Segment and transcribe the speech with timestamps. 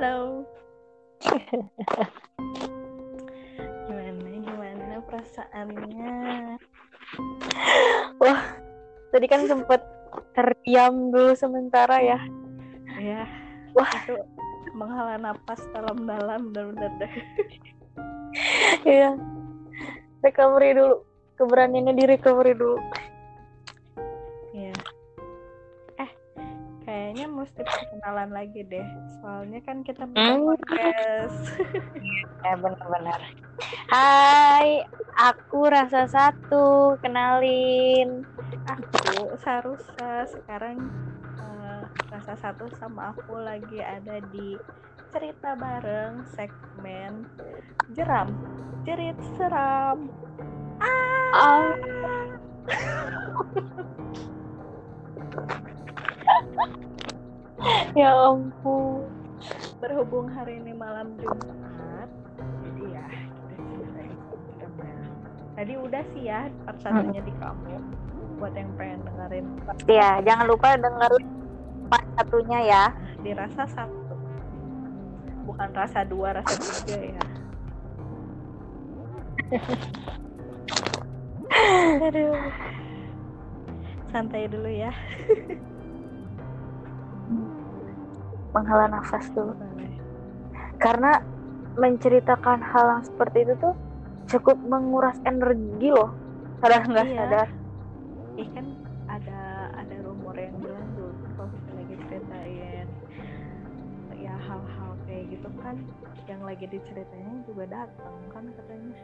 [0.00, 0.48] Halo.
[3.84, 6.16] gimana gimana perasaannya?
[8.16, 8.40] Wah,
[9.12, 9.84] tadi kan sempet
[10.32, 12.16] terdiam dulu sementara ya.
[12.96, 13.28] Ya.
[13.76, 13.92] Wah.
[13.92, 14.16] Itu
[14.72, 17.14] menghela napas dalam-dalam benar-benar deh.
[18.88, 19.20] Iya.
[20.24, 21.04] Recovery dulu.
[21.36, 22.80] Keberaniannya di recovery dulu.
[27.40, 28.86] Mesti perkenalan lagi deh.
[29.18, 30.46] Soalnya kan kita punya Hmm.
[30.46, 31.40] podcast.
[32.40, 33.20] Ya benar-benar.
[33.92, 34.80] Hai,
[35.12, 36.96] aku rasa satu.
[36.98, 38.24] Kenalin.
[38.64, 40.88] aku Sarusa sekarang
[41.36, 44.56] eh, rasa satu sama aku lagi ada di
[45.10, 47.26] cerita bareng segmen
[47.90, 48.30] jeram
[48.84, 50.06] jerit seram
[50.80, 51.66] Ah.
[57.98, 59.04] ya ampun.
[59.80, 62.08] berhubung hari ini malam Jumat
[62.64, 63.06] jadi ya
[63.48, 64.16] kita ceritain
[65.56, 67.76] tadi udah sih ya part satunya di kamu.
[68.40, 69.44] Buat yang pengen dengerin.
[69.84, 71.28] Ya, jangan lupa dengerin
[71.92, 72.88] part satunya ya.
[73.20, 74.16] dirasa satu.
[75.44, 77.20] Bukan rasa dua rasa tiga ya.
[82.08, 82.40] Aduh.
[84.10, 84.90] Santai dulu ya
[88.50, 89.54] Menghela nafas dulu.
[90.80, 91.20] Karena
[91.76, 93.74] menceritakan hal yang seperti itu tuh
[94.26, 96.10] cukup menguras energi loh.
[96.60, 97.18] Sadar nggak Iya.
[97.18, 97.48] sadar.
[98.36, 98.66] Ih kan
[99.06, 99.40] ada
[99.74, 102.88] ada rumor yang bilang tuh kalau kita lagi ceritain
[104.20, 105.76] ya hal-hal kayak gitu kan
[106.28, 108.94] yang lagi diceritain juga datang kan katanya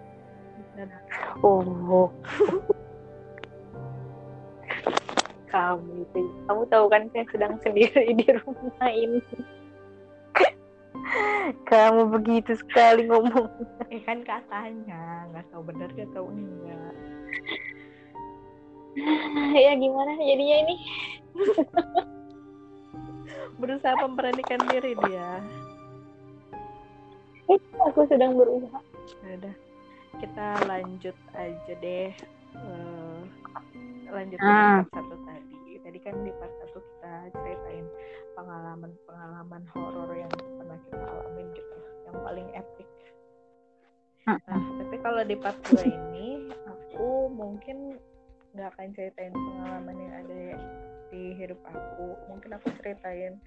[0.77, 0.89] dan
[1.41, 2.13] Oh.
[5.57, 9.21] kamu itu, kamu tahu kan saya sedang sendiri di rumah ini.
[11.71, 13.49] kamu begitu sekali ngomong.
[13.89, 16.93] eh kan katanya nggak tahu benar nggak tahu enggak
[19.55, 20.77] ya gimana jadinya ini?
[23.61, 25.41] berusaha memberanikan diri dia
[27.87, 28.83] Aku sedang berusaha.
[29.23, 29.55] Ya udah
[30.19, 32.11] kita lanjut aja deh
[32.57, 33.21] Eh,
[34.09, 34.83] lanjut Ah.
[34.83, 37.87] ke part satu tadi tadi kan di part satu kita ceritain
[38.35, 42.89] pengalaman-pengalaman horor yang pernah kita alamin gitu yang paling epic
[44.27, 44.43] Hmm.
[44.51, 46.29] nah tapi kalau di part 2 ini
[46.67, 47.95] aku mungkin
[48.53, 50.43] nggak akan ceritain pengalaman yang ada
[51.07, 53.39] di hidup aku mungkin aku ceritain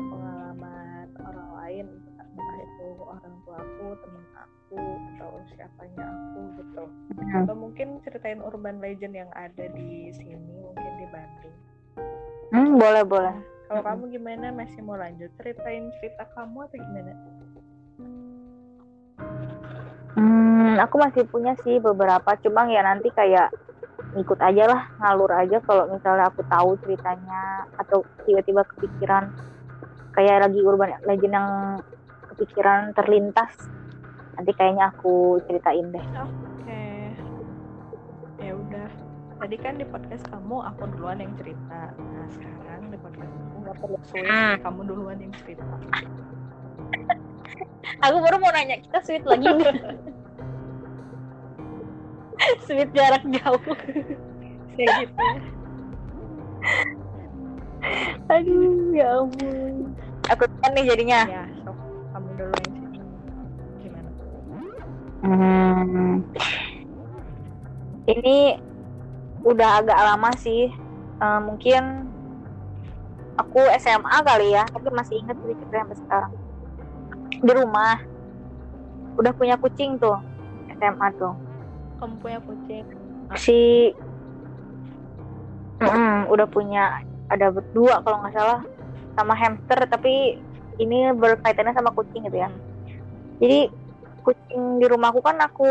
[0.00, 4.80] pengalaman orang lain entah itu orang tua aku temen aku
[5.14, 6.84] atau siapanya aku gitu.
[7.20, 7.44] Hmm.
[7.44, 11.56] atau mungkin ceritain urban legend yang ada di sini mungkin di Bandung.
[12.50, 13.34] Hmm, boleh boleh.
[13.70, 14.50] kalau kamu gimana?
[14.50, 17.12] Masih mau lanjut ceritain cerita kamu atau gimana?
[20.18, 23.54] Hmm, aku masih punya sih beberapa, cuma ya nanti kayak
[24.18, 29.30] ikut aja lah, ngalur aja kalau misalnya aku tahu ceritanya atau tiba-tiba kepikiran
[30.12, 31.48] kayak lagi urban legend yang
[32.28, 33.52] kepikiran terlintas.
[34.32, 36.04] Nanti kayaknya aku ceritain deh.
[36.16, 36.82] oke
[38.40, 38.88] ya udah
[39.36, 43.76] tadi kan di podcast kamu aku duluan yang cerita nah sekarang di podcast aku nggak
[43.76, 44.56] perlu sulit Hmm.
[44.60, 45.64] kamu duluan yang cerita
[48.00, 49.76] Aku baru mau nanya, kita sweet lagi nih.
[52.62, 53.60] sweet jarak jauh.
[54.72, 55.20] kayak gitu
[58.30, 59.94] Aduh, ya ampun.
[60.30, 61.20] Aku kan nih jadinya.
[61.26, 61.76] ya sok
[62.14, 62.74] kamu dulu yang
[63.82, 64.10] gimana
[65.20, 66.24] Hmm.
[68.08, 68.38] Ini
[69.44, 70.72] udah agak lama sih.
[71.20, 72.08] Eh, mungkin
[73.36, 76.32] aku SMA kali ya, tapi masih inget cerita sampai sekarang.
[77.40, 78.00] Di rumah
[79.20, 80.16] udah punya kucing tuh
[80.80, 81.34] SMA tuh.
[82.00, 82.84] kamu punya kucing
[83.36, 83.92] Si
[85.80, 87.00] Mm, udah punya
[87.30, 88.60] ada berdua kalau nggak salah
[89.14, 90.38] sama hamster tapi
[90.80, 92.50] ini berkaitannya sama kucing gitu ya.
[93.38, 93.70] Jadi
[94.26, 95.68] kucing di rumahku kan aku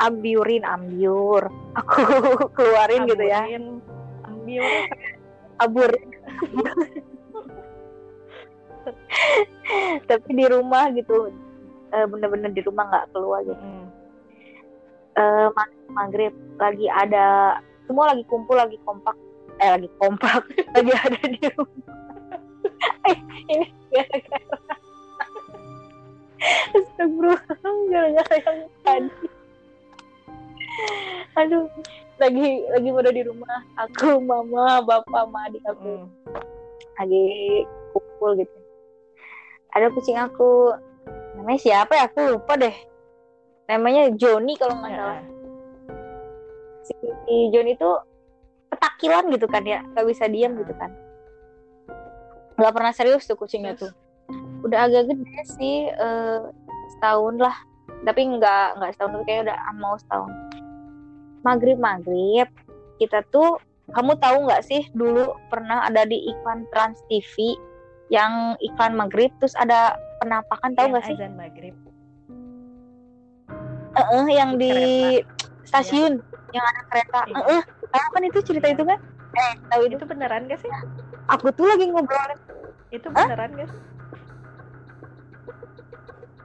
[0.00, 1.50] ambiurin, ambiur.
[1.76, 2.00] Aku
[2.56, 3.44] keluarin gitu ya.
[4.24, 4.64] Ambil
[5.60, 5.92] Abur.
[10.08, 11.30] Tapi di rumah gitu.
[11.90, 13.58] eh, bener-bener di rumah nggak keluar gitu.
[13.58, 13.86] Mm.
[15.18, 17.58] Eh, mag- maghrib lagi ada
[17.90, 19.18] semua lagi kumpul lagi kompak
[19.60, 20.42] eh lagi kompak
[20.74, 21.84] lagi ada di rumah.
[23.08, 23.18] Eh,
[23.52, 24.76] ini gara-gara.
[26.72, 27.42] Astagfirullah
[27.92, 29.10] gara-gara yang tadi
[31.36, 31.64] aduh
[32.20, 33.64] lagi lagi pada di rumah.
[33.88, 36.04] Aku mama bapak sama adik aku.
[36.04, 36.06] Mm.
[37.00, 37.24] lagi
[37.96, 38.56] kumpul gitu.
[39.72, 40.76] Ada kucing aku.
[41.40, 42.12] Namanya siapa ya?
[42.12, 42.76] Aku lupa deh.
[43.72, 45.22] Namanya Joni kalau nggak salah.
[46.90, 47.90] si Joni itu
[48.70, 50.94] petakilan gitu kan ya nggak bisa diam gitu kan.
[52.56, 53.92] Nggak pernah serius tuh kucingnya tuh.
[54.62, 56.40] Udah agak gede sih eh,
[56.96, 57.56] setahun lah.
[58.06, 60.32] Tapi nggak nggak setahun tapi kayak udah mau setahun.
[61.42, 62.48] Maghrib maghrib.
[63.00, 63.58] Kita tuh
[63.90, 67.58] kamu tahu nggak sih dulu pernah ada di iklan Trans TV
[68.10, 71.16] yang iklan maghrib terus ada penampakan tahu nggak sih?
[71.18, 71.74] azan maghrib.
[73.90, 74.74] Eh, eh, yang di
[75.66, 77.18] stasiun yang ada kereta.
[77.30, 78.98] Eh, eh, tahu kan itu cerita itu kan
[79.30, 80.70] eh tahu itu itu beneran gak sih?
[81.30, 82.38] Aku tuh lagi ngobrolin
[82.90, 83.80] itu beneran gak sih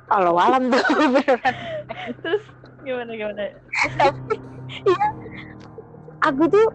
[0.05, 0.81] kalau malam tuh
[1.17, 1.53] beneran.
[2.21, 2.43] Terus
[2.85, 3.41] gimana gimana?
[4.85, 5.07] Iya.
[6.29, 6.65] Aku tuh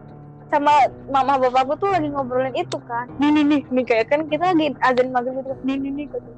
[0.50, 3.60] sama mama bapakku tuh lagi ngobrolin itu kan nih nih nih.
[3.70, 5.54] Nih kayak kan kita lagi azan maghrib gitu.
[5.62, 6.06] Nih nih nih.
[6.10, 6.30] Kata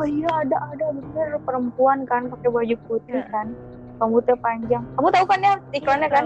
[0.00, 0.84] oh iya ada ada.
[0.92, 3.24] Bener perempuan kan pakai baju putih Ya.
[3.32, 3.56] kan
[3.98, 4.82] rambutnya panjang.
[4.94, 6.24] Kamu tahu kan ya iklannya kan?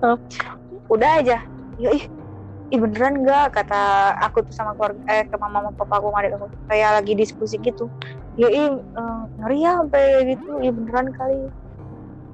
[0.00, 0.16] Tahu.
[0.90, 1.38] udah aja.
[1.78, 2.04] Ya ih
[2.70, 3.54] ih beneran nggak?
[3.54, 6.46] Kata aku tuh sama keluarga eh ke mama sama papa aku adik aku.
[6.70, 7.90] Kayak lagi diskusi gitu.
[8.38, 10.04] Ya ih eh, ngeri ya sampai
[10.34, 10.50] gitu.
[10.62, 11.38] Ya beneran kali.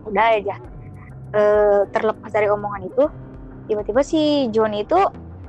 [0.08, 0.56] Udah aja.
[1.36, 3.04] Eh, terlepas dari omongan itu
[3.66, 4.96] tiba-tiba si Joni itu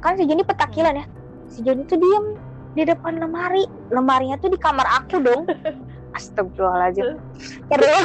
[0.02, 1.06] kan si Joni petakilan ya.
[1.48, 2.26] Si Joni tuh diem
[2.74, 3.64] di depan lemari.
[3.88, 5.48] Lemarinya tuh di kamar aku dong
[6.16, 7.20] Astagfirullahaladzim.
[7.70, 8.00] Karena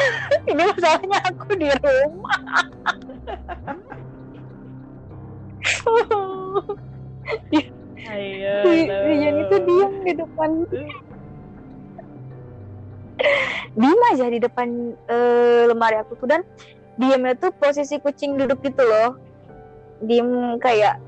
[0.51, 2.41] ini masalahnya aku di rumah.
[8.13, 8.55] Ayo
[9.07, 10.51] Joni tuh diem di depan.
[13.79, 14.69] Diem aja di depan
[15.07, 16.27] eh, lemari aku tuh.
[16.27, 16.43] Dan
[16.99, 19.17] diemnya tuh posisi kucing duduk gitu loh.
[20.03, 20.99] Diem kayak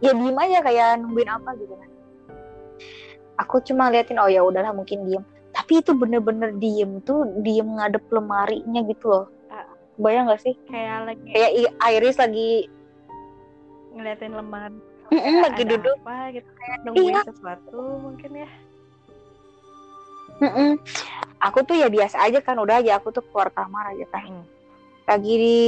[0.00, 1.90] ya diem aja kayak nungguin apa gitu kan.
[3.44, 5.24] Aku cuma liatin oh ya udahlah mungkin diem
[5.70, 9.24] tapi itu bener-bener diem tuh diem ngadep lemarinya gitu loh.
[9.54, 9.70] Ah.
[10.02, 10.58] bayang gak sih?
[10.66, 11.50] Kayak lagi kayak
[11.94, 12.50] Iris lagi
[13.94, 14.74] ngeliatin lemari.
[15.14, 15.94] Mm-mm, lagi duduk.
[16.02, 16.50] apa gitu.
[16.58, 17.22] Kayak nungguin Iya.
[17.22, 18.50] sesuatu mungkin ya.
[20.42, 20.70] Mm-mm.
[21.38, 24.26] aku tuh ya biasa aja kan udah aja aku tuh keluar kamar aja kan.
[24.26, 24.42] Mm.
[25.06, 25.58] lagi di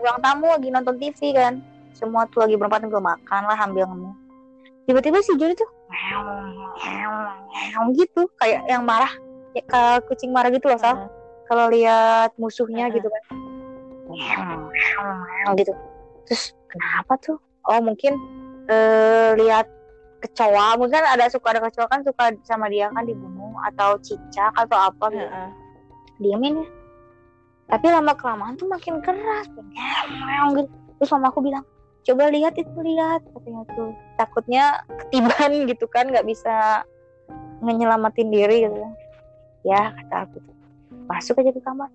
[0.00, 1.60] ruang tamu lagi nonton TV kan.
[1.92, 4.16] Semua tuh lagi berempat belum makan lah ambil ngemu.
[4.88, 8.24] Tiba-tiba si Joni tuh meow gitu.
[8.40, 9.12] Kayak yang marah
[9.56, 11.08] ya, ke kucing marah gitu loh Sal.
[11.48, 13.22] Kalau lihat musuhnya gitu kan.
[15.56, 15.72] Gitu.
[16.28, 17.36] Terus kenapa tuh?
[17.68, 18.16] Oh mungkin
[18.66, 19.68] eh, lihat
[20.24, 20.80] kecoa.
[20.80, 25.04] Mungkin ada suka ada kecoa kan suka sama dia kan dibunuh atau cicak atau apa
[25.12, 25.28] gitu.
[25.28, 25.52] Ah.
[26.22, 26.68] diemin ya.
[27.72, 29.48] Tapi lama kelamaan tuh makin keras.
[29.48, 30.68] Gitu.
[31.00, 31.66] terus mama aku bilang
[32.06, 33.90] coba lihat itu lihat katanya tuh.
[34.16, 34.64] Takutnya
[35.02, 36.86] ketiban gitu kan nggak bisa
[37.62, 38.92] ngenyelamatin diri gitu kan
[39.62, 40.56] ya kata aku tuh.
[41.06, 41.90] Masuk aja ke kamar.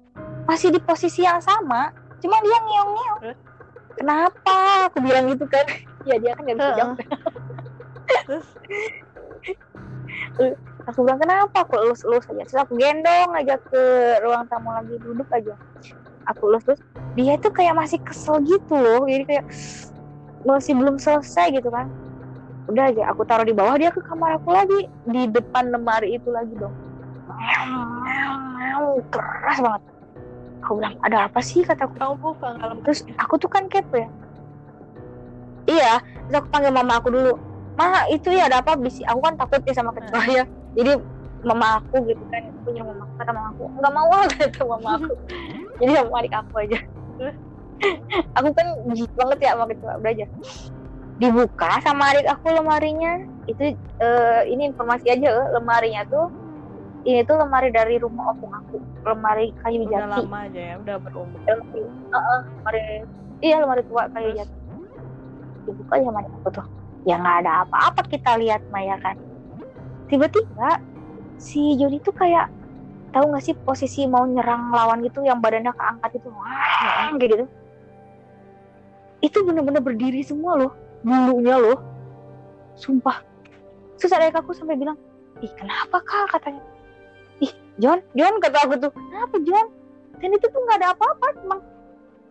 [0.47, 3.19] Masih di posisi yang sama cuma dia ngeong ngeong
[3.97, 4.87] kenapa?
[4.91, 5.65] Aku bilang gitu kan.
[6.05, 6.97] Ya dia kan nggak bisa jawab.
[8.27, 8.47] Terus?
[10.87, 12.43] Aku bilang kenapa aku elus elus aja?
[12.47, 13.81] Terus aku gendong aja ke
[14.23, 15.57] ruang tamu lagi duduk aja.
[16.31, 16.79] Aku elus terus
[17.17, 19.03] dia tuh kayak masih kesel gitu loh.
[19.03, 19.45] Jadi kayak
[20.47, 21.91] masih belum selesai gitu kan.
[22.71, 24.87] Udah aja aku taruh di bawah dia ke kamar aku lagi.
[25.03, 26.86] Di depan lemari itu lagi dong
[29.11, 29.81] keras banget.
[30.65, 31.63] Aku bilang ada apa sih?
[31.63, 34.09] kataku kamu buka kalau terus aku tuh kan kepo ya.
[35.67, 35.93] Iya
[36.27, 37.33] terus aku panggil mama aku dulu.
[37.77, 38.73] Ma itu ya ada apa?
[38.75, 40.43] Bisi aku kan takut ya sama kecoa ya
[40.77, 40.93] jadi
[41.45, 44.61] mama aku gitu kan aku nyuruh mama aku, kata mama aku nggak mau ah kata
[44.65, 45.13] mama aku.
[45.77, 46.79] Jadi sama adik aku aja.
[48.41, 50.25] Aku kan jijik banget ya sama kecoa udah aja.
[51.21, 53.21] Dibuka sama adik aku lemarinya.
[53.45, 56.25] Itu eh, ini informasi aja eh, lemarinya tuh
[57.07, 58.83] ini tuh lemari dari rumah opung aku.
[59.07, 60.27] Lemari kayu udah jati.
[60.27, 61.39] lama aja ya udah berumur.
[61.47, 62.81] Lemari Heeh, lemari
[63.39, 64.39] iya lemari tua kayu Terus?
[64.43, 64.55] jati.
[65.63, 66.67] Dibuka ya sama adik aku tuh.
[67.07, 69.15] Ya nggak ada apa-apa kita lihat Maya kan.
[70.11, 70.83] Tiba-tiba
[71.39, 72.51] si Joni tuh kayak
[73.15, 77.45] tahu nggak sih posisi mau nyerang lawan gitu yang badannya keangkat itu wah kayak gitu.
[79.23, 80.71] Itu bener-bener berdiri semua loh
[81.07, 81.79] bulunya loh.
[82.75, 83.23] Sumpah.
[83.95, 84.99] Terus adik aku sampai bilang
[85.39, 86.35] ih kenapa kak?
[86.35, 86.59] katanya
[87.77, 88.91] John John kata aku tuh.
[88.93, 89.67] Kenapa John?
[90.17, 91.61] Dan itu tuh nggak ada apa-apa emang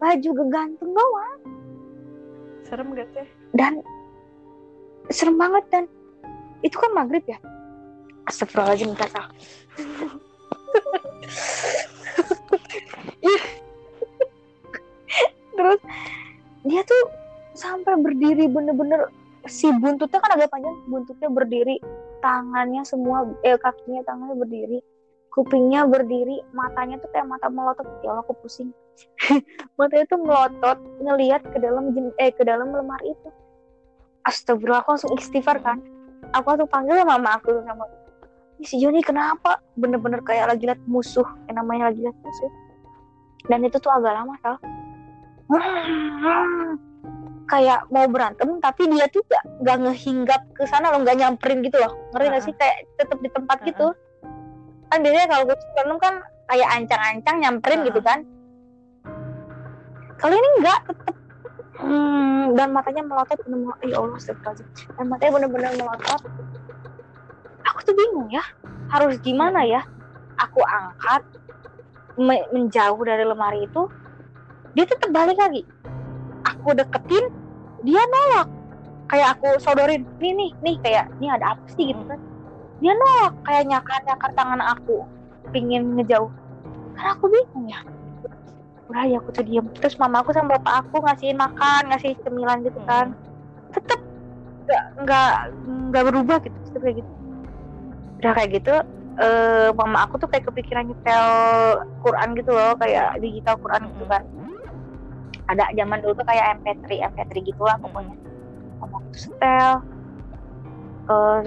[0.03, 1.41] baju gegantung doang.
[2.67, 3.27] Serem gak sih?
[3.55, 3.79] Dan
[5.07, 5.85] serem banget dan
[6.67, 7.39] itu kan maghrib ya?
[8.27, 9.31] Astagfirullahaladzim minta salah
[15.57, 15.81] terus
[16.67, 17.03] dia tuh
[17.57, 19.09] sampai berdiri bener-bener
[19.49, 21.81] si buntutnya kan agak panjang buntutnya berdiri
[22.21, 24.79] tangannya semua eh kakinya tangannya berdiri
[25.37, 27.85] kupingnya berdiri matanya tuh kayak mata melotot.
[28.01, 28.73] Ya Allah aku pusing.
[29.77, 33.29] Matanya tuh melotot ngelihat ke dalam eh ke dalam lemari itu.
[34.25, 35.85] Astagfirullah aku langsung istighfar kan.
[36.33, 37.85] Aku tuh panggil mama aku sama
[38.57, 39.61] ini si Joni kenapa?
[39.77, 42.51] Bener-bener kayak lagi liat musuh yang namanya lagi liat musuh.
[43.53, 44.57] Dan itu tuh agak lama tau.
[47.47, 51.79] Kayak mau berantem tapi dia tuh gak, gak ngehinggap ke sana loh gak nyamperin gitu
[51.79, 51.95] loh.
[52.11, 52.35] Ngerti uh -huh.
[52.35, 53.69] gak sih kayak tetap di tempat uh -huh.
[53.71, 53.87] gitu
[54.87, 56.15] kan biasanya kalau gue berantem kan
[56.47, 58.19] kayak ancang-ancang nyamperin uh gitu kan.
[60.17, 61.17] Kalau ini enggak tetap
[61.83, 64.21] hmm, dan matanya melotot bener-bener ya Allah
[64.97, 66.21] dan matanya bener-bener melotot.
[67.67, 68.45] Aku tuh bingung ya
[68.95, 69.83] harus gimana ya?
[70.41, 71.23] Aku angkat
[72.17, 73.91] me menjauh dari lemari itu
[74.73, 75.67] dia tetap balik lagi.
[76.47, 77.29] Aku deketin
[77.85, 78.49] dia nolak.
[79.07, 81.93] Kayak aku sodorin nih nih nih kayak ini ada apa sih?
[81.93, 82.19] gitu kan
[82.81, 85.07] dia nolak kayak nyakar nyakar tangan aku.
[85.55, 86.29] Pingin ngejauh.
[86.97, 87.81] Karena aku bingung ya.
[88.87, 89.67] Udah ya aku tuh diem.
[89.81, 93.17] Terus mama aku sama bapak aku ngasihin makan ngasih cemilan gitu kan.
[93.73, 94.01] Tetep
[94.67, 95.33] nggak nggak
[95.95, 97.11] nggak berubah gitu tetep kayak gitu.
[98.17, 98.75] Udah kayak gitu
[99.21, 101.29] uh, mama aku tuh kayak kepikiran nyetel
[102.05, 104.23] Quran gitu loh kayak digital Quran gitu kan.
[105.47, 108.17] Ada zaman dulu tuh kayak MP3 MP3 gitulah pokoknya.
[108.83, 109.71] Mama aku tuh setel
[111.09, 111.41] uh,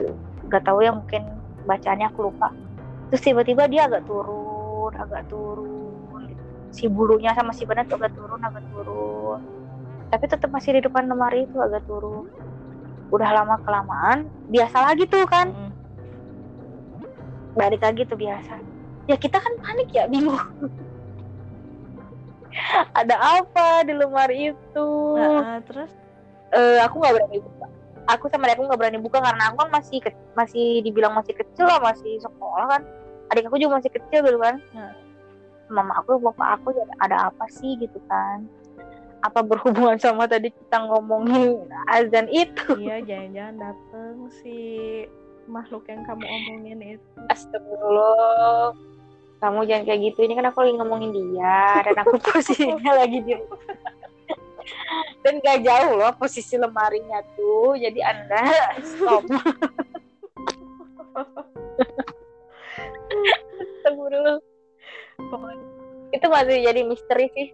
[0.50, 1.24] nggak tahu ya mungkin
[1.70, 2.50] bacaannya aku lupa.
[3.14, 6.26] Terus tiba-tiba dia agak turun agak turun.
[6.26, 6.44] Gitu.
[6.70, 9.40] si bulunya sama si benar tuh agak turun agak turun.
[10.10, 12.26] Tapi tetap masih di depan lemari itu agak turun.
[13.10, 15.54] Udah lama kelamaan biasa lagi tuh kan.
[15.54, 15.70] Mm
[17.58, 18.56] balik lagi tuh biasa.
[19.10, 20.40] Ya kita kan panik ya bingung.
[23.00, 24.90] Ada apa di lemari itu?
[25.18, 25.92] Nah, uh, terus?
[26.56, 27.68] Uh, aku nggak berani buka
[28.08, 31.66] aku sama aku nggak berani buka karena aku kan masih ke, masih dibilang masih kecil
[31.68, 32.82] lah masih sekolah kan.
[33.30, 34.58] Adik aku juga masih kecil gitu kan.
[34.74, 34.94] Nah.
[35.70, 38.50] mama aku bapak aku ya ada apa sih gitu kan.
[39.22, 42.74] Apa berhubungan sama tadi kita ngomongin azan itu?
[42.80, 44.58] Iya jangan-jangan dateng si
[45.46, 47.18] makhluk yang kamu omongin itu.
[47.30, 48.74] Astagfirullah.
[49.40, 50.20] Kamu jangan kayak gitu.
[50.26, 53.38] Ini kan aku lagi ngomongin dia dan aku posisinya lagi di
[55.24, 57.76] dan gak jauh loh posisi lemarinya tuh.
[57.78, 58.44] Jadi anda
[58.84, 59.24] stop.
[65.20, 65.66] Pokoknya
[66.10, 67.48] itu masih jadi misteri sih.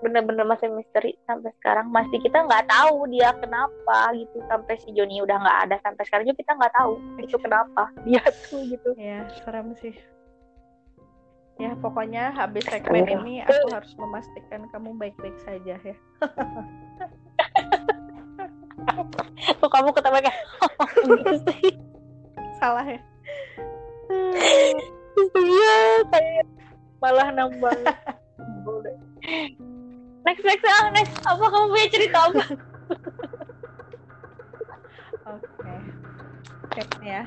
[0.00, 1.92] Bener-bener masih misteri sampai sekarang.
[1.92, 4.40] Masih kita nggak tahu dia kenapa gitu.
[4.48, 5.76] Sampai si Joni udah nggak ada.
[5.84, 8.90] Sampai sekarang juga kita nggak tahu itu kenapa dia tuh gitu.
[8.96, 9.92] Ya serem sih
[11.60, 15.96] ya pokoknya habis segmen ini aku harus memastikan kamu baik-baik saja ya.
[19.60, 20.40] Kok kamu ketawa kayak
[22.60, 23.00] salah ya?
[25.36, 26.46] Iya kayak
[27.04, 27.76] malah nambah.
[30.24, 31.12] Next next ah next.
[31.28, 32.44] Apa kamu punya cerita apa?
[35.28, 35.44] Oke.
[35.60, 35.78] Okay.
[37.04, 37.26] ya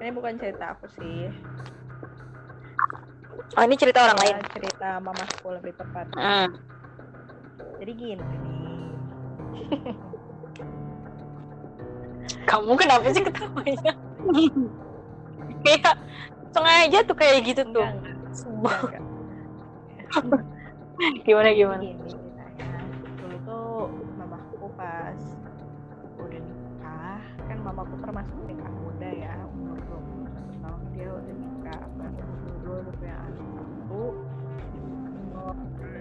[0.00, 1.30] ini bukan cerita aku sih
[3.56, 4.36] oh ini cerita orang lain.
[4.52, 6.06] Cerita mamaku lebih tepat.
[6.14, 6.48] Hmm.
[7.80, 8.24] jadi gini.
[12.48, 13.92] Kamu kenapa sih ketawanya?
[15.64, 15.96] Kayak
[16.50, 17.84] sengaja tuh kayak gitu tuh.
[17.84, 19.02] Enggak, enggak,
[20.18, 20.44] enggak.
[21.26, 21.82] gimana gimana?
[21.84, 22.12] Gini
[23.20, 25.20] dulu tuh mamaku pas
[26.20, 28.36] udah nikah kan mamaku termasuk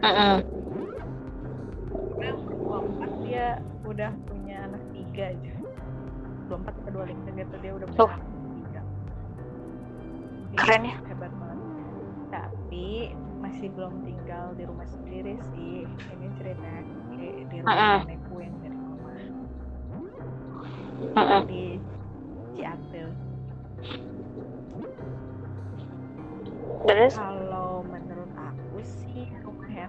[0.03, 0.37] uh -uh.
[3.29, 5.53] dia udah punya anak tiga aja
[6.49, 8.25] dua empat ke dua lima gitu dia udah punya anak
[8.57, 8.81] tiga.
[10.57, 10.95] Keren ya.
[11.05, 11.59] hebat banget.
[12.33, 12.87] Tapi
[13.37, 15.85] masih belum tinggal di rumah sendiri sih.
[15.85, 16.69] Ini cerita
[17.13, 17.99] di, di rumah uh -uh.
[18.01, 19.13] nenekku yang dari mama
[21.13, 21.41] uh -uh.
[21.45, 21.77] di
[22.57, 23.09] Ciatel
[26.89, 27.13] terus?
[27.13, 28.08] Kalau sih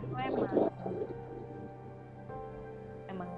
[0.01, 0.49] Eva emang
[3.13, 3.31] emang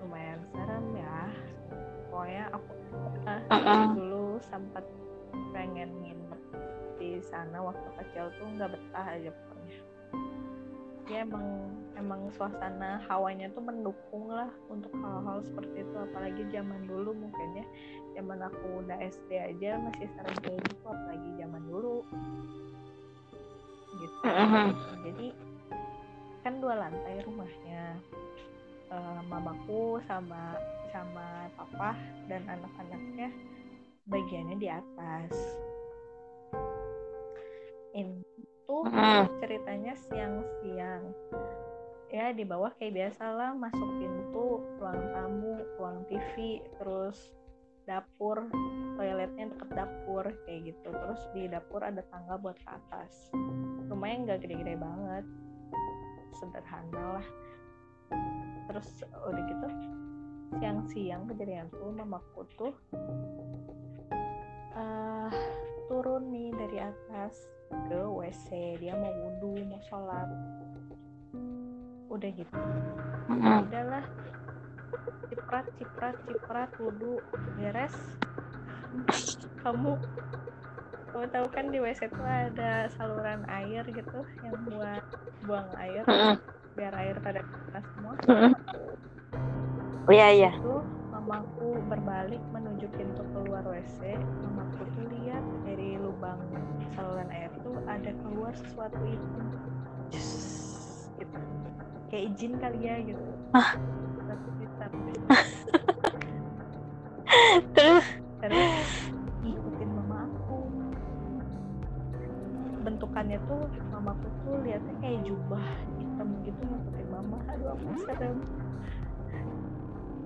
[0.00, 1.20] lumayan serem ya.
[2.08, 2.72] Pokoknya aku
[3.28, 3.84] uh, uh -uh.
[3.92, 4.84] dulu sempat
[5.52, 6.40] pengen nginep
[6.96, 9.78] di sana waktu kecil tuh nggak betah aja pokoknya.
[11.04, 11.68] Ya emang
[12.00, 15.96] emang suasana hawanya tuh mendukung lah untuk hal-hal seperti itu.
[16.00, 17.66] Apalagi zaman dulu mungkin ya.
[18.16, 22.00] Zaman aku udah SD aja masih sering kayak gitu apalagi zaman dulu.
[23.94, 24.16] Gitu.
[24.26, 24.68] Uh-huh.
[25.06, 25.26] jadi
[26.44, 27.96] kan dua lantai rumahnya.
[28.92, 30.54] Uh, mamaku sama
[30.92, 31.96] sama papa
[32.28, 33.32] dan anak-anaknya
[34.06, 35.32] bagiannya di atas.
[37.96, 38.20] Mm.
[39.40, 41.04] ceritanya siang-siang.
[42.12, 47.34] Ya di bawah kayak biasa lah masuk pintu ruang tamu ruang TV terus
[47.88, 48.46] dapur
[48.94, 50.88] toiletnya deket dapur kayak gitu.
[50.92, 53.32] Terus di dapur ada tangga buat ke atas.
[53.88, 55.24] Rumahnya nggak gede-gede banget
[56.36, 57.26] sederhana lah.
[58.70, 59.68] Terus udah gitu
[60.58, 62.74] siang-siang kejadian tuh mamaku tuh
[64.74, 65.30] eh
[65.90, 67.34] turun nih dari atas
[67.90, 70.28] ke WC dia mau wudhu mau sholat.
[72.10, 72.58] Udah gitu.
[73.30, 73.66] Mm.
[73.66, 74.04] udahlah.
[75.26, 77.18] Ciprat ciprat ciprat wudhu
[77.58, 77.94] beres.
[79.62, 79.98] Kamu
[81.14, 85.04] kamu tahu kan di WC itu ada saluran air gitu yang buat
[85.46, 86.02] buang air
[86.74, 88.18] biar air pada kita semua.
[90.04, 90.50] Oh iya iya.
[90.58, 90.82] itu
[91.14, 96.42] mamaku berbalik menuju pintu keluar WC mamaku tuh lihat dari lubang
[96.98, 99.38] saluran air tuh ada keluar sesuatu itu.
[101.22, 101.38] Gitu.
[102.10, 103.22] Kayak izin kali ya gitu.
[103.54, 103.78] Ah.
[104.26, 104.98] Tapi- tapi
[107.78, 108.06] Terus?
[108.42, 108.93] Terus
[112.84, 115.64] bentukannya tuh mamaku tuh liatnya kayak jubah
[115.96, 117.40] hitam gitu ngikutin mama.
[117.48, 118.36] Aduh aku serem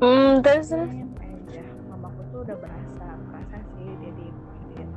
[0.03, 1.65] hmm, terus aja.
[1.89, 4.89] Mamaku tuh udah berasa berasa sih dia ngikutin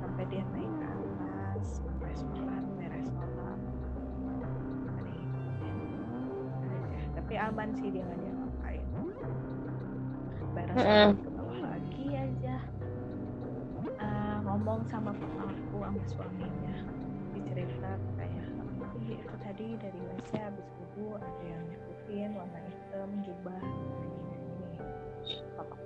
[0.00, 3.58] sampai dia naik ke atas sampai sholat beres sholat
[7.16, 8.86] tapi aman sih dia nggak ngapain
[10.52, 11.31] beres Mm-mm.
[15.92, 16.76] Sama suaminya.
[17.36, 18.48] Dicerita kayak
[18.96, 24.08] "Ih, itu tadi dari WC habis wudhu ada yang ngikutin warna hitam jubah ini
[24.72, 24.78] ini
[25.52, 25.76] papa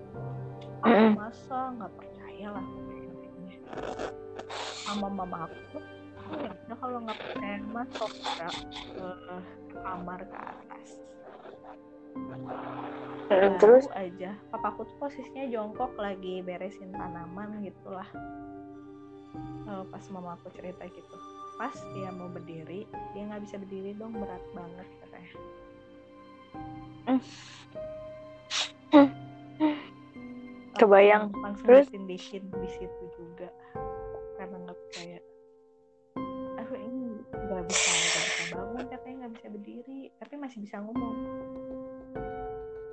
[1.19, 2.66] masa nggak percaya lah
[4.87, 8.47] sama mama aku "Oh, ya udah kalau nggak percaya masuk ke
[8.95, 9.07] ke
[9.83, 10.88] kamar ke atas.
[13.59, 13.87] Terus?
[13.90, 18.07] aja papaku tuh posisinya jongkok lagi beresin tanaman gitulah
[19.66, 21.16] Eh, pas mama aku cerita gitu
[21.57, 22.85] pas dia mau berdiri
[23.16, 25.33] dia nggak bisa berdiri dong berat banget katanya
[30.77, 31.33] Aku Kebayang.
[31.40, 31.88] langsung Terus?
[31.88, 33.49] ditindihin di situ juga
[34.37, 35.18] karena nggak percaya
[36.61, 41.16] aku ini nggak bisa nggak bisa bangun katanya nggak bisa berdiri tapi masih bisa ngomong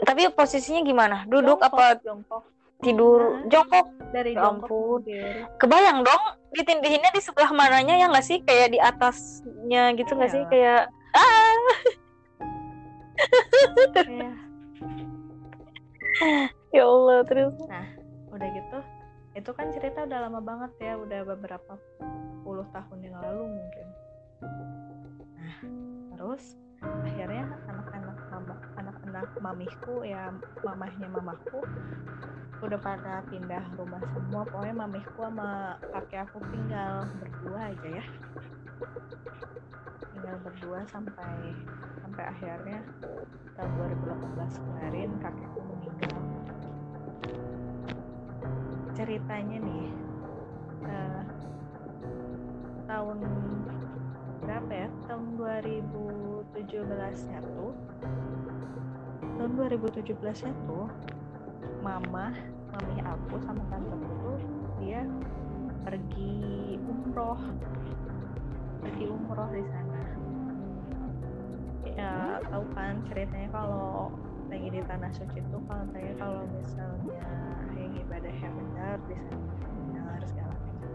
[0.03, 1.23] tapi posisinya gimana?
[1.31, 2.43] Duduk Jongkok, apa jongkok
[2.83, 3.21] tidur?
[3.21, 3.49] Nah.
[3.49, 3.87] Jongkok.
[4.13, 5.01] dari Ya jongkok ampun.
[5.01, 8.37] berdiri Kebayang dong ditindihinnya di sebelah mananya ya nggak sih?
[8.45, 10.43] Kayak di atasnya gitu nggak sih?
[10.45, 10.49] Iya.
[10.51, 10.81] Kayak
[11.17, 11.57] ah
[14.05, 14.31] Iya.
[16.77, 17.57] ya Allah terus.
[18.33, 18.79] udah gitu
[19.33, 21.73] itu kan cerita udah lama banget ya udah beberapa
[22.45, 23.87] puluh tahun yang lalu mungkin
[29.43, 30.31] mamiku ya
[30.63, 31.59] mamahnya mamaku
[32.63, 34.47] udah pada pindah rumah semua.
[34.47, 38.05] Pokoknya mamiku sama kakek aku tinggal berdua aja ya.
[40.15, 41.35] Tinggal berdua sampai
[41.99, 42.79] sampai akhirnya
[43.59, 46.19] tahun 2018 kemarin kakekku meninggal.
[48.95, 49.87] Ceritanya nih
[50.87, 51.21] eh,
[52.87, 53.17] tahun
[54.39, 54.87] berapa ya?
[55.11, 57.75] Tahun 2017 nya tuh
[59.43, 60.87] tahun 2017 nya tuh
[61.83, 62.31] mama
[62.71, 64.39] mami aku sama tanteku tuh
[64.79, 65.03] dia
[65.83, 67.35] pergi umroh.
[68.79, 70.03] Pergi umroh di sana.
[71.83, 74.15] Ya tahu kan ceritanya kalau
[74.47, 77.27] lagi di tanah suci itu kalau saya kalau misalnya
[77.75, 80.91] yang ibadahnya benar di sana benar segala macam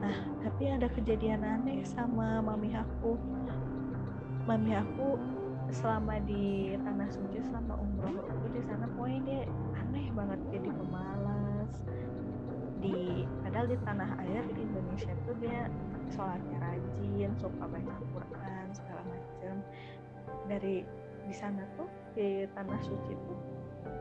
[0.00, 3.20] nah tapi ada kejadian aneh sama mami aku.
[4.48, 5.20] Mami aku
[5.68, 9.40] selama di tanah suci selama umroh itu di sana pokoknya dia
[9.76, 10.40] aneh banget.
[10.52, 11.72] Jadi pemalas.
[12.78, 15.66] Di padahal di tanah air di Indonesia tuh dia
[16.14, 19.56] sholatnya rajin suka baca Quran segala macam
[20.48, 20.86] dari
[21.28, 23.40] di sana tuh di tanah suci tuh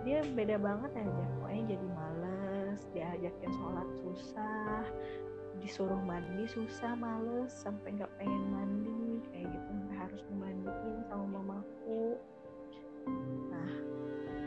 [0.08, 4.84] dia beda banget aja pokoknya jadi males diajakin sholat susah
[5.60, 8.97] disuruh mandi susah males sampai nggak pengen mandi
[10.26, 12.18] harus sama mamaku.
[13.54, 13.72] Nah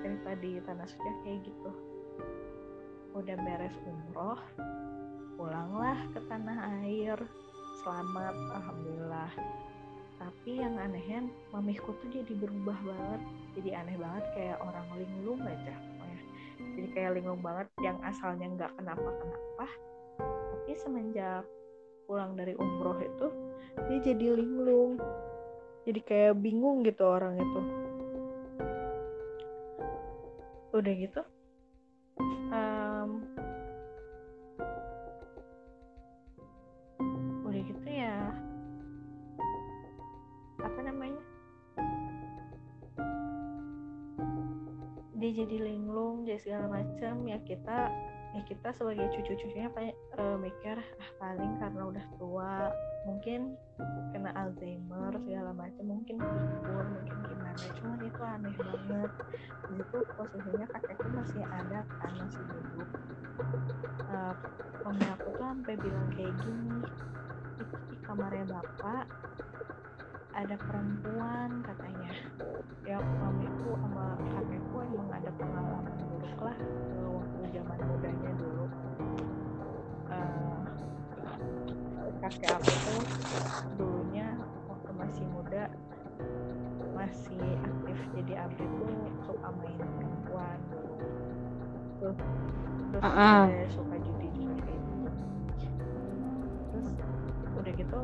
[0.01, 1.71] cerita di tanah suci kayak gitu.
[3.15, 4.41] Udah beres umroh
[5.39, 7.19] pulanglah ke tanah air.
[7.81, 9.31] Selamat alhamdulillah.
[10.21, 13.23] Tapi yang anehnya mamiku tuh jadi berubah banget.
[13.57, 15.75] Jadi aneh banget kayak orang linglung aja
[16.61, 19.67] jadi kayak linglung banget yang asalnya nggak kenapa-kenapa.
[20.21, 21.45] Tapi semenjak
[22.05, 23.27] pulang dari umroh itu
[23.89, 24.99] dia jadi linglung
[25.89, 27.61] jadi kayak bingung gitu orang itu.
[30.77, 31.23] Udah gitu.
[32.51, 33.11] Um,
[37.49, 38.19] udah gitu ya.
[40.61, 41.23] Apa namanya?
[45.17, 47.93] Dia jadi linglung jadi segala macam ya kita
[48.31, 49.69] ya kita sebagai cucu-cucunya
[50.17, 52.71] uh, mikir ah paling karena udah tua
[53.09, 53.57] mungkin
[54.13, 57.65] kena Alzheimer segala macam mungkin pikir mungkin gimana.
[57.81, 59.11] Cuman itu aneh banget.
[59.71, 62.89] Itu posisinya kakekku masih ada kan masih hidup
[64.11, 64.35] uh,
[64.85, 66.79] aku tuh sampai bilang kayak gini
[67.61, 69.05] itu di kamarnya bapak
[70.31, 72.13] ada perempuan katanya.
[72.87, 76.59] Ya mamiku sama kakekku emang ada pengalaman buruk lah
[77.05, 78.67] waktu zaman mudanya dulu.
[80.11, 80.59] Uh,
[82.21, 83.03] kakek aku tuh
[83.77, 84.27] dulunya
[84.69, 85.65] waktu masih muda
[86.93, 88.93] masih aktif jadi abdi tuh
[89.25, 90.59] suka main perempuan.
[92.01, 92.15] Tuh
[92.91, 93.45] terus uh -uh.
[93.73, 95.09] suka judi juga kayak gitu.
[96.71, 96.89] Terus
[97.57, 98.01] udah gitu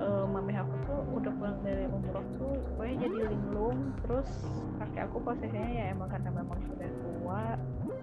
[0.00, 3.78] uh, mami aku tuh udah pulang dari umroh tuh pokoknya jadi linglung.
[4.04, 4.30] Terus
[4.76, 7.44] kakek aku posisinya ya emang karena memang sudah tua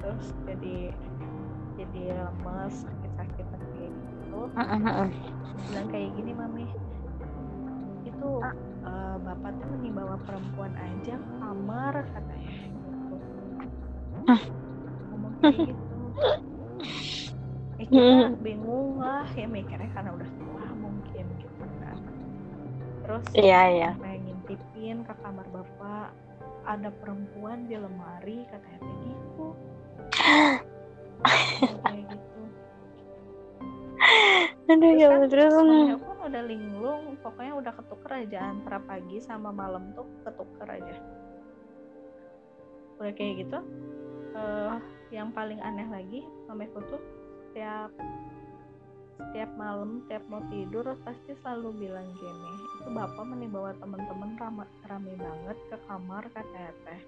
[0.02, 0.90] terus jadi
[1.78, 2.90] jadi lemes
[4.32, 4.48] gitu.
[4.56, 5.10] Uh, uh, uh.
[5.67, 6.65] bilang kayak gini mami
[8.08, 8.30] itu
[8.88, 12.52] uh, bapak tuh nih bawa perempuan aja kamar katanya.
[12.56, 13.15] Gitu
[15.12, 15.98] ngomong kayak gitu.
[17.82, 21.98] Eh kita bingung lah ya mikirnya karena udah tua mungkin gitu kan.
[23.04, 23.91] Terus iya iya.
[24.00, 26.15] kayak ngintipin ke kamar bapak
[26.63, 28.80] ada perempuan di lemari katanya.
[28.80, 29.48] Kayak gitu.
[31.86, 32.31] Kayak gitu
[34.72, 39.92] aduh ya terus kan pun udah linglung pokoknya udah ketuker aja antara pagi sama malam
[39.94, 40.96] tuh ketuker aja.
[43.02, 43.60] Udah kayak gitu
[44.36, 44.78] uh,
[45.12, 47.02] yang paling aneh lagi mamiku tuh
[47.52, 47.92] setiap
[49.22, 54.66] setiap malam tiap mau tidur pasti selalu bilang gini itu bapak meni bawa teman-teman rame,
[54.90, 57.02] rame banget ke kamar katanya teh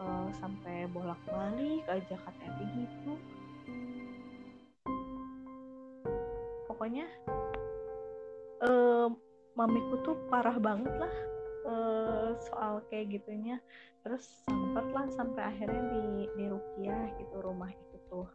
[0.00, 3.12] uh, sampai bolak balik aja katanya gitu
[6.78, 7.10] pokoknya
[8.62, 9.10] uh,
[9.58, 11.14] mamiku tuh parah banget lah
[11.66, 13.58] uh, soal kayak gitunya.
[14.06, 18.30] Terus sempet lah sampai akhirnya di di Rukiah gitu rumah itu tuh.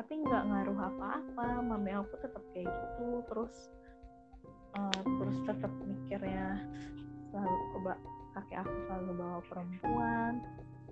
[0.00, 3.20] Tapi nggak ngaruh apa-apa mami aku tetap kayak gitu.
[3.28, 3.54] Terus
[4.80, 6.64] uh, terus tetap mikirnya
[7.28, 7.92] selalu coba
[8.40, 10.32] kakek aku selalu bawa perempuan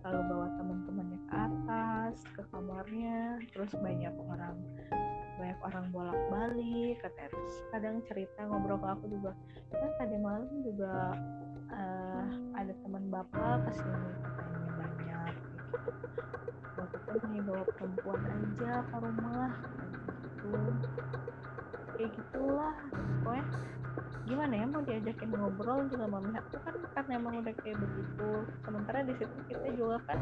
[0.05, 4.57] selalu bawa teman-temannya ke atas ke kamarnya terus banyak orang
[5.41, 9.33] banyak orang bolak-balik katanya terus kadang cerita ngobrol ke aku juga
[9.73, 11.17] kan tadi malam juga
[11.73, 15.35] uh, ada teman bapak ke sini katanya banyak.
[16.75, 16.83] Gitu
[17.15, 19.53] itu nih bawa perempuan aja ke rumah
[20.23, 20.53] gitu.
[21.95, 22.75] Kayak gitulah
[23.23, 23.45] pokoknya
[24.25, 28.31] gimana ya mau diajakin ngobrol juga mami aku kan kan emang udah kayak begitu.
[28.65, 30.19] Sementara di situ kita juga kan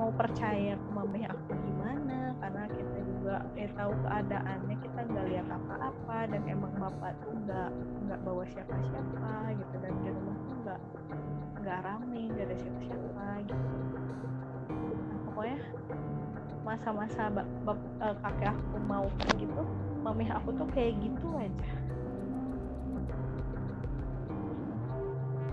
[0.00, 5.48] mau percaya ke mami aku gimana karena kita juga ya tahu keadaannya kita nggak lihat
[5.52, 7.70] apa-apa dan emang bapak tuh nggak
[8.08, 10.80] nggak bawa siapa-siapa gitu dan di rumah tuh nggak
[11.60, 13.68] nggak rame nggak ada siapa-siapa gitu.
[14.72, 15.58] Nah, pokoknya
[16.64, 17.22] masa-masa
[17.68, 19.04] uh, kakek aku mau
[19.36, 19.62] gitu
[20.00, 21.79] mami aku tuh kayak gitu aja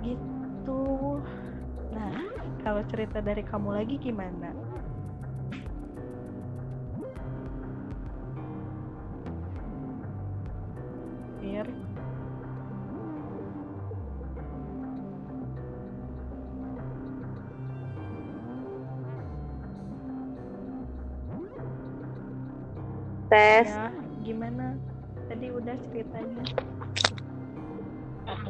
[0.07, 1.19] gitu.
[1.91, 2.15] Nah
[2.63, 4.55] kalau cerita dari kamu lagi gimana?
[11.43, 11.67] Ir
[23.27, 23.67] tes.
[23.67, 23.91] Ya,
[24.23, 24.79] gimana?
[25.27, 26.43] Tadi udah ceritanya.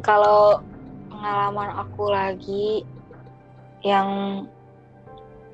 [0.05, 0.61] Kalau
[1.47, 2.83] pengalaman aku lagi
[3.79, 4.43] yang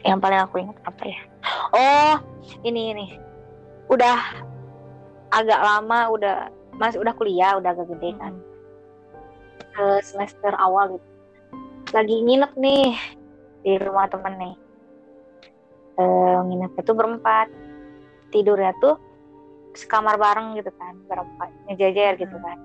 [0.01, 1.21] yang paling aku ingat apa ya?
[1.69, 2.17] Oh
[2.65, 3.07] ini ini.
[3.93, 4.41] Udah
[5.29, 6.49] agak lama udah
[6.81, 8.33] masih udah kuliah udah agak gede kan.
[9.77, 11.09] Uh, semester awal gitu.
[11.93, 12.97] Lagi nginep nih
[13.61, 14.55] di rumah temen nih.
[16.01, 17.53] Uh, nginep itu berempat.
[18.33, 18.97] Tidurnya tuh
[19.77, 22.57] sekamar bareng gitu kan berempat ngejajar gitu kan.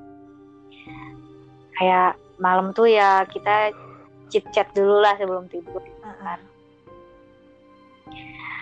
[1.77, 3.74] Kayak malam tuh ya kita
[4.31, 5.83] chit chat dulu lah sebelum tidur.
[5.83, 6.38] Uh-uh.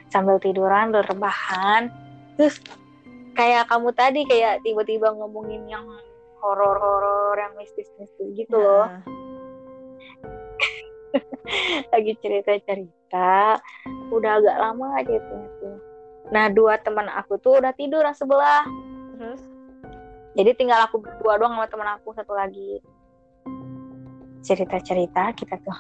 [0.07, 1.91] sambil tiduran rebahan
[2.39, 2.63] terus
[3.37, 5.85] kayak kamu tadi kayak tiba-tiba ngomongin yang
[6.41, 8.89] horor-horor yang mistis-mistis gitu loh.
[8.89, 9.03] Nah,
[11.93, 13.61] lagi cerita-cerita
[14.13, 15.37] udah agak lama aja itu.
[16.33, 18.65] Nah dua teman aku tuh udah tidur yang sebelah.
[19.17, 19.43] Terus?
[20.37, 22.81] Jadi tinggal aku berdua doang sama teman aku satu lagi
[24.47, 25.79] cerita-cerita kita tuh.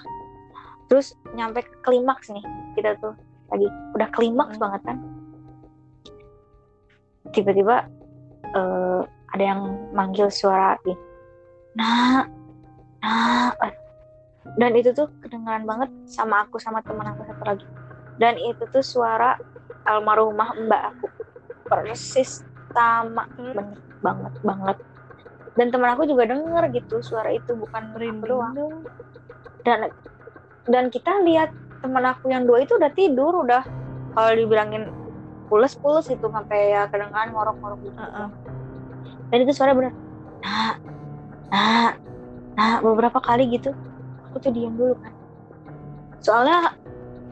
[0.90, 2.42] Terus nyampe ke klimaks nih
[2.74, 3.14] kita tuh.
[3.54, 4.62] Lagi udah klimaks Hmm.
[4.66, 4.98] banget kan.
[7.30, 7.86] Tiba-tiba
[8.50, 9.62] eh, ada yang
[9.94, 10.98] manggil suara ih
[11.76, 12.24] nah
[13.04, 13.52] nah
[14.56, 17.66] dan itu tuh kedengaran banget sama aku sama teman aku satu lagi.
[18.16, 19.36] Dan itu tuh suara
[19.84, 21.06] almarhumah mbak aku.
[21.68, 22.40] Persis
[22.72, 23.28] sama.
[23.36, 24.76] Terus bener banget banget
[25.56, 28.84] dan teman aku juga denger gitu suara itu bukan merinding doang.
[29.64, 29.90] dan
[30.68, 33.64] dan kita lihat teman aku yang dua itu udah tidur udah
[34.14, 34.92] kalau dibilangin
[35.48, 37.98] pules pules itu sampai ya kedengaran ngorok-ngorok gitu.
[37.98, 38.28] Uh-uh.
[39.32, 39.92] dan itu suara bener
[40.44, 40.74] nah
[41.50, 41.90] nah
[42.54, 43.72] nah beberapa kali gitu
[44.30, 45.12] aku tuh diam dulu kan.
[46.20, 46.74] Soalnya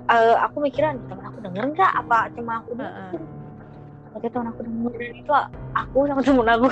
[0.09, 4.17] eh, aku mikiran teman aku denger nggak apa cuma aku denger Uh-uh.
[4.17, 5.33] Oke teman aku denger dan itu
[5.77, 6.67] aku sama temen aku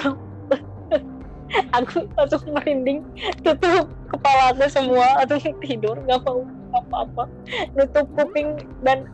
[1.77, 3.05] aku langsung merinding.
[3.45, 5.07] Tutup kepala aku semua.
[5.21, 7.29] Atau tidur nggak mau apa-apa.
[7.77, 9.05] Nutup kuping dan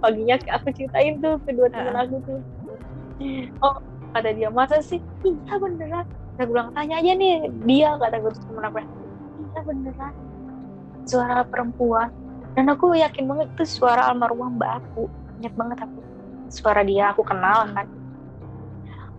[0.00, 2.04] paginya aku ceritain tuh kedua temen Ah.
[2.04, 2.40] aku tuh.
[3.62, 3.76] Oh
[4.12, 5.00] kata dia masa sih?
[5.24, 6.06] Iya beneran.
[6.36, 8.78] Saya bilang tanya aja nih dia kata gue tuh temen aku.
[9.52, 10.12] Iya beneran.
[11.04, 12.08] Suara perempuan.
[12.52, 15.08] Dan aku yakin banget itu suara almarhumah mbak aku.
[15.40, 16.00] Ingat banget aku.
[16.52, 17.88] Suara dia aku kenal kan.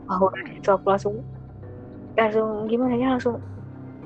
[0.06, 1.26] Udah itu aku langsung
[2.14, 3.42] langsung gimana ya langsung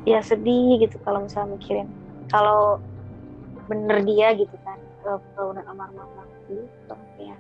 [0.08, 1.88] ya sedih gitu kalau misalnya mikirin.
[2.32, 2.80] Kalau
[3.67, 7.36] bener dia gitu kan almarhumah mbak aku gitu ya.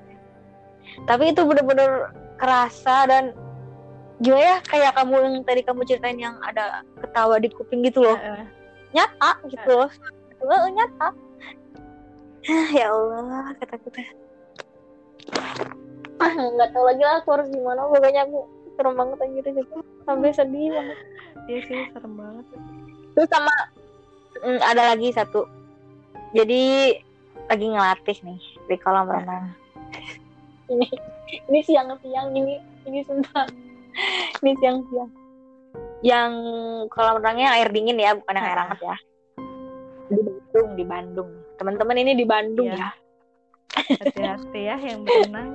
[1.03, 3.35] Tapi itu bener-bener kerasa dan
[4.23, 8.17] gimana ya kayak kamu yang tadi kamu ceritain yang ada ketawa di kuping gitu loh.
[8.95, 9.91] Nyata gitu loh.
[10.43, 11.09] Heeh, nyata.
[12.79, 14.07] Ya Allah kata-kata
[16.17, 17.85] ah nggak tahu lagi lah aku harus gimana.
[17.85, 18.39] Pokoknya aku
[18.77, 19.61] serem banget anjir itu.
[20.05, 20.97] Sampai sedih banget.
[21.49, 22.45] Iya sih serem banget.
[23.11, 23.53] Terus sama
[24.39, 25.49] mm, ada lagi satu.
[26.31, 26.93] Jadi
[27.47, 29.51] lagi ngelatih nih di kolam renang.
[30.67, 30.87] Ini
[31.49, 33.47] ini siang-siang ini ini sumpah.
[34.43, 35.09] Ini siang-siang.
[36.05, 36.31] Yang
[36.93, 38.63] kolam renangnya air dingin ya bukan yang air Ah.
[38.69, 38.95] hangat ya.
[40.07, 41.29] Di Bandung di Bandung.
[41.57, 42.79] Teman-teman ini di Bandung Iya.
[42.79, 42.91] ya.
[43.77, 45.49] Hati-hati ya yang berenang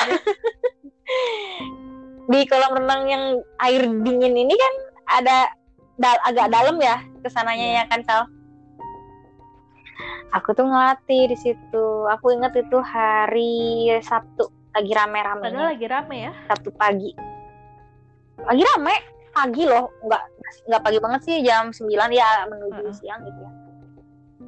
[2.26, 3.24] di kolam renang yang
[3.58, 4.74] air dingin ini kan
[5.10, 5.38] ada
[5.96, 7.76] dal- agak dalam ya ke sananya Iya.
[7.76, 8.22] ya kan Sal?
[10.30, 11.86] Aku tuh ngelatih di situ.
[12.06, 15.42] Aku inget itu hari Sabtu lagi rame-rame.
[15.42, 16.32] Padahal lagi rame ya.
[16.46, 17.10] Sabtu pagi.
[18.38, 18.94] Lagi rame?
[19.34, 19.90] Pagi loh.
[20.00, 20.22] Nggak
[20.70, 22.94] nggak pagi banget sih jam 9 ya menuju Heeh.
[22.94, 23.50] siang gitu ya.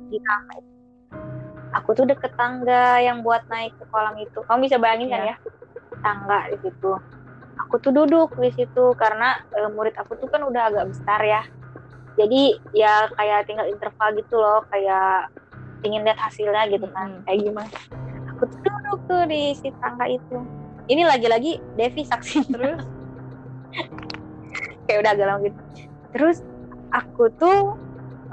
[0.07, 0.57] Di rame.
[1.75, 4.39] Aku tuh deket tangga yang buat naik ke kolam itu.
[4.39, 5.35] Kamu bisa bayangin kan Iya.
[5.35, 5.37] ya
[6.03, 6.93] tangga di situ.
[7.67, 11.43] Aku tuh duduk di situ karena eh, murid aku tuh kan udah agak besar ya.
[12.19, 15.33] Jadi ya kayak tinggal interval gitu loh kayak
[15.87, 17.09] ingin lihat hasilnya gitu kan.
[17.09, 17.25] Mm-mm.
[17.25, 17.71] kayak gimana?
[18.37, 20.37] Aku tuh duduk tuh di si tangga itu.
[20.91, 22.37] Ini lagi-lagi Devi saksi.
[22.53, 22.83] Terus?
[24.85, 25.59] Kayak udah agak lama gitu.
[26.13, 26.39] Terus
[26.93, 27.79] aku tuh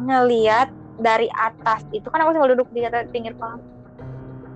[0.03, 3.63] ngeliat dari atas itu kan aku sambil duduk di atas pinggir kolam.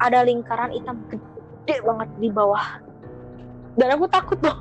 [0.04, 2.84] Ada lingkaran hitam gede banget di bawah
[3.74, 4.58] dan aku takut loh.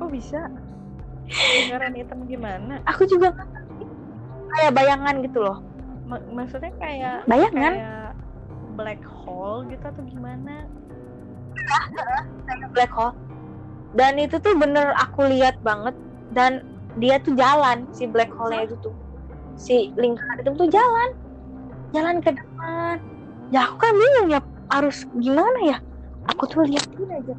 [0.00, 0.40] Kok bisa?
[1.30, 2.80] Lingkaran hitam gimana?
[2.88, 3.36] Aku juga
[4.56, 5.58] kayak bayangan gitu loh.
[6.08, 7.72] Ma- maksudnya kayak bayangan?
[7.76, 8.10] kayak
[8.74, 10.66] black hole gitu atau gimana?
[12.48, 13.14] Kayak black hole.
[13.94, 15.94] Dan itu tuh bener aku lihat banget.
[16.32, 16.64] Dan
[16.98, 18.94] dia tuh jalan si black hole-nya itu tuh.
[19.60, 21.10] Si lingkaran itu tuh jalan.
[21.92, 22.96] Jalan ke depan.
[23.52, 25.78] Ya aku kan bingung ya harus gimana ya
[26.28, 27.34] aku tuh liatin aja.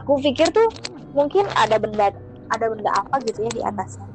[0.00, 0.68] Aku pikir tuh
[1.12, 2.10] mungkin ada benda
[2.50, 4.08] ada benda apa gitu ya di atasnya.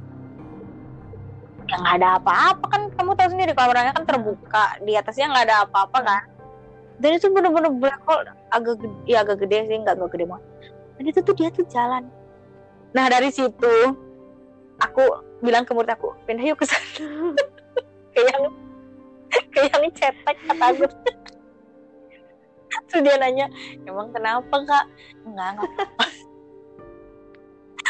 [1.69, 5.45] Yang nggak ada apa-apa kan kamu tahu sendiri kalau orangnya kan terbuka di atasnya nggak
[5.49, 6.23] ada apa-apa kan.
[6.99, 10.45] Dan itu bener-bener black hole agak gede, ya agak gede sih nggak nggak gede banget.
[10.99, 12.03] Dan itu tuh dia tuh jalan.
[12.91, 13.75] Nah dari situ
[14.83, 15.03] aku
[15.39, 16.83] bilang ke murid aku pindah yuk ke sana.
[18.09, 20.85] Ke yang ke kata aku
[22.89, 23.45] terus dia nanya
[23.83, 24.85] emang kenapa kak
[25.25, 26.05] enggak enggak apa-apa."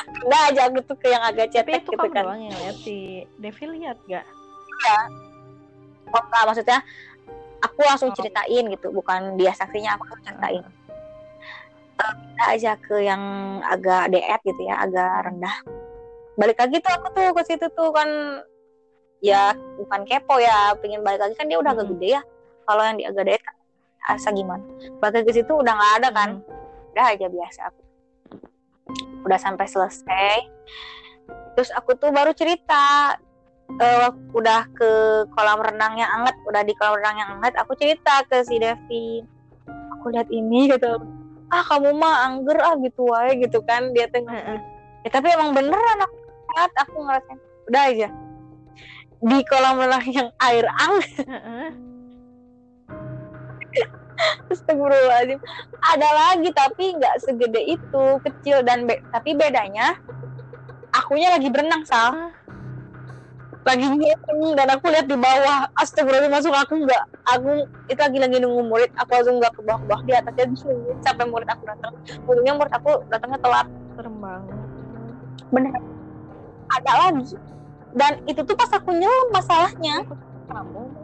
[0.09, 2.23] Nggak aja gitu ke yang agak Tapi cetek itu gitu kamu kan.
[2.25, 2.97] doang yang lihat si
[3.37, 4.25] Devi lihat gak?
[6.09, 6.79] Oh, enggak, maksudnya
[7.61, 8.15] aku langsung Oh.
[8.17, 10.63] ceritain gitu, bukan dia saksinya aku langsung ceritain.
[11.99, 13.21] Kita aja ke yang
[13.61, 15.55] agak deet gitu ya, agak rendah.
[16.39, 18.09] Balik lagi tuh aku tuh ke situ tuh kan
[19.19, 22.21] ya bukan kepo ya, pengen balik lagi kan dia udah agak gede ya.
[22.65, 23.55] Kalau yang di agak deet kan
[24.07, 24.63] asa gimana?
[25.03, 26.29] Balik ke situ udah nggak ada kan,
[26.95, 27.81] udah aja biasa aku.
[29.27, 30.37] Udah sampai selesai.
[31.57, 33.17] Terus aku tuh baru cerita
[33.77, 34.89] eh, udah ke
[35.35, 39.21] kolam renang yang anget, udah di kolam renang yang anget, aku cerita ke si Devi.
[39.99, 40.95] Aku lihat ini gitu.
[41.51, 44.23] Ah kamu mah angger ah gitu wae gitu kan dia tuh.
[45.03, 46.15] Ya, tapi emang beneran aku
[46.55, 47.39] lihat, aku ngerasain.
[47.69, 48.09] Udah aja.
[49.19, 51.11] Di kolam renang yang air anget.
[54.51, 55.39] Astagfirullahaladzim.
[55.79, 59.95] Ada lagi tapi nggak segede itu, kecil dan be- tapi bedanya
[60.91, 62.33] akunya lagi berenang sal.
[63.67, 65.69] Lagi ngitung dan aku lihat di bawah.
[65.77, 67.03] Astagfirullahaladzim masuk aku nggak.
[67.37, 68.91] Aku itu lagi lagi nunggu murid.
[68.97, 70.45] Aku langsung nggak ke bawah-bawah di atasnya
[71.05, 71.93] sampai murid aku datang.
[72.25, 73.67] Untungnya murid aku datangnya telat.
[73.95, 74.57] Serem banget.
[75.53, 75.73] Bener.
[76.69, 77.35] Ada lagi.
[77.89, 80.05] Dan itu tuh pas aku nyelam masalahnya.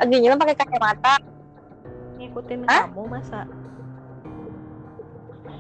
[0.01, 1.34] Lagi nyelam pakai kacamata.
[2.17, 2.83] Ngikutin Hah?
[2.89, 3.41] Kamu masa?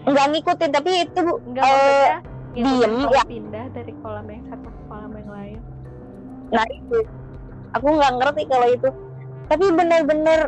[0.05, 2.19] Nggak ngikutin tapi itu Enggak Eh, maksudnya
[2.55, 3.23] diem, ya.
[3.27, 5.59] pindah dari kolam yang satu ke kolam yang lain.
[6.55, 6.99] Nah itu,
[7.75, 8.89] aku nggak ngerti kalau itu.
[9.45, 10.39] Tapi bener-bener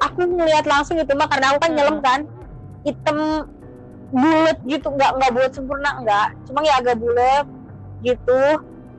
[0.00, 1.78] aku ngelihat langsung gitu mah karena aku kan Hmm.
[1.78, 2.20] nyelam kan,
[2.82, 3.18] hitam
[4.12, 7.46] bulat gitu, nggak nggak bulat sempurna nggak, cuma ya agak bulat
[8.00, 8.40] gitu.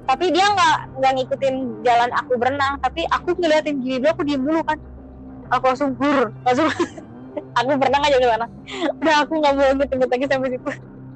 [0.03, 4.43] Tapi dia nggak nggak ngikutin jalan aku berenang, tapi aku ngeliatin gini dulu, aku diem
[4.43, 4.77] dulu kan.
[5.53, 6.67] Aku langsung hur, langsung
[7.57, 8.45] aku berenang aja gimana.
[8.97, 10.69] Udah aku nggak mau ngikut lagi sampai situ.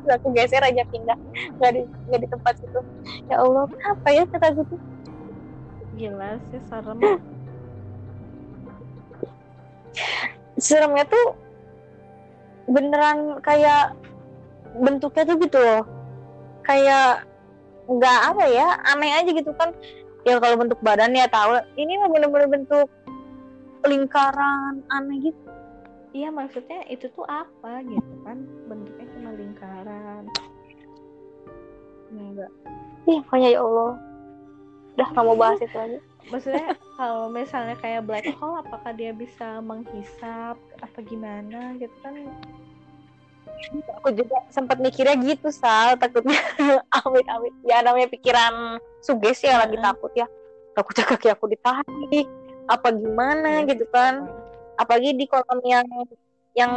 [0.06, 1.18] Terus aku geser aja pindah,
[1.58, 2.80] nggak di nggak di tempat situ.
[3.28, 4.80] Ya Allah, apa ya kata gue tuh?
[5.98, 6.98] Gila sih serem.
[10.58, 11.38] seremnya tuh
[12.68, 13.94] beneran kayak
[14.78, 15.84] bentuknya tuh gitu loh
[16.66, 17.24] kayak
[17.88, 19.72] nggak apa ya aneh aja gitu kan
[20.28, 22.92] ya kalau bentuk badan ya tahu ini mah bener-bener bentuk
[23.86, 25.42] lingkaran aneh gitu
[26.16, 30.24] Iya maksudnya itu tuh apa gitu kan bentuknya cuma lingkaran.
[32.08, 32.52] Enggak.
[33.08, 33.92] ih pokoknya ya Allah
[34.98, 40.60] udah mau bahas itu lagi Maksudnya kalau misalnya kayak black hole apakah dia bisa menghisap
[40.84, 42.16] apa gimana gitu kan?
[44.02, 46.38] aku juga sempat mikirnya gitu sal takutnya
[47.04, 49.86] amit amit ya namanya pikiran suges ya lagi Heeh.
[49.86, 50.28] takut ya
[50.78, 52.28] takutnya kaki aku ditarik
[52.68, 54.28] apa gimana Iya gitu kan
[54.78, 55.88] apalagi di kolam yang
[56.54, 56.74] yang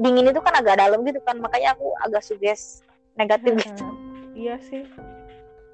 [0.00, 2.84] dingin itu kan agak dalam gitu kan makanya aku agak suges
[3.18, 3.84] negatif gitu.
[3.84, 3.94] Heeh.
[4.36, 4.82] Iya sih.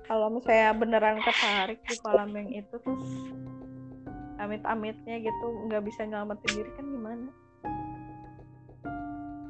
[0.06, 3.06] Kalau misalnya beneran ketarik di kolam yang itu terus
[4.36, 7.30] amit-amitnya gitu nggak bisa nyelamatin diri kan gimana?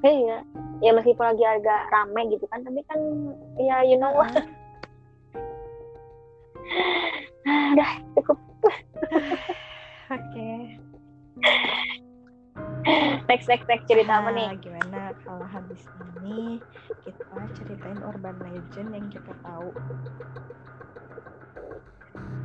[0.07, 0.39] iya
[0.85, 3.01] ya meskipun lagi agak rame gitu kan tapi kan
[3.59, 4.31] ya you know lah
[7.75, 8.39] udah cukup
[10.07, 10.51] Oke.
[13.27, 15.83] next next next cerita apa nih Nah, gimana kalau habis
[16.23, 16.63] ini
[17.03, 19.75] kita ceritain urban legend yang kita tahu.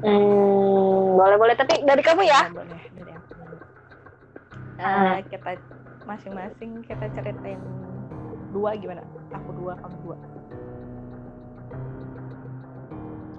[0.02, 3.34] hmm, boleh boleh tapi dari kamu ya Nah, boleh dari aku.
[4.82, 5.52] Eh, kita
[6.10, 7.62] masing-masing kita ceritain
[8.50, 9.06] dua gimana?
[9.38, 10.18] Aku dua, kamu dua.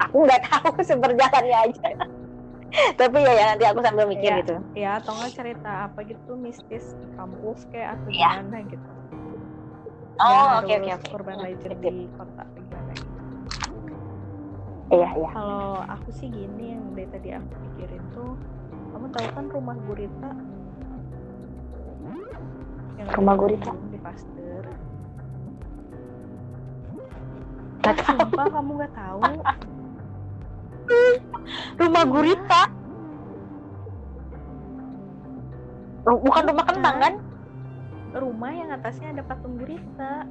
[0.02, 1.88] aku nggak tahu seberjalannya aja
[2.94, 4.40] tapi ya, ya nanti aku sambil mikir Iya.
[4.40, 8.28] gitu Ya, atau nggak cerita apa gitu mistis di kampus kayak atau Iya.
[8.40, 8.88] gimana gitu.
[10.18, 11.82] oh oke oke oke Urban legend Sip.
[11.82, 13.20] di kota gimana gitu.
[14.92, 18.36] iya iya Kalau aku sih gini yang dari tadi aku pikirin tuh,
[18.92, 20.30] kamu tahu kan rumah gurita?
[22.94, 23.72] Yang Rumah gurita?
[23.88, 24.64] Di Pasteur.
[27.82, 29.22] Sumpah kamu nggak tahu?
[31.78, 32.62] rumah gurita.
[36.02, 37.14] Bukan rumah kentang kan?
[38.12, 40.26] Rumah yang atasnya ada patung gurita.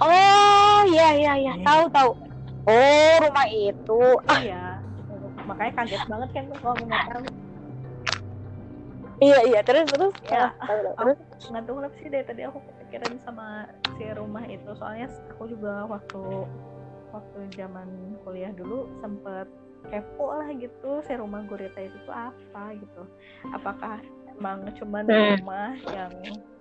[0.00, 1.52] oh iya iya iya.
[1.60, 1.64] Iya.
[1.66, 2.10] tahu tahu.
[2.64, 4.02] Oh rumah itu.
[4.32, 4.80] Iya.
[5.44, 7.24] Makanya kaget banget kan tuh kalau nggak tahu.
[9.22, 9.60] iya iya.
[9.62, 10.14] Terus terus?
[10.26, 10.50] Ya.
[10.58, 11.18] Ah, terus?
[11.52, 13.46] Nggak tahu kenapa sih dari tadi aku kepikiran sama
[13.94, 14.70] si rumah itu.
[14.74, 15.06] Soalnya
[15.36, 16.22] aku juga waktu
[17.14, 17.86] waktu zaman
[18.20, 19.46] kuliah dulu sempet
[19.84, 23.02] kepo lah gitu si rumah gurita itu tuh apa gitu
[23.50, 25.38] apakah emang cuman Hmm.
[25.38, 26.10] rumah yang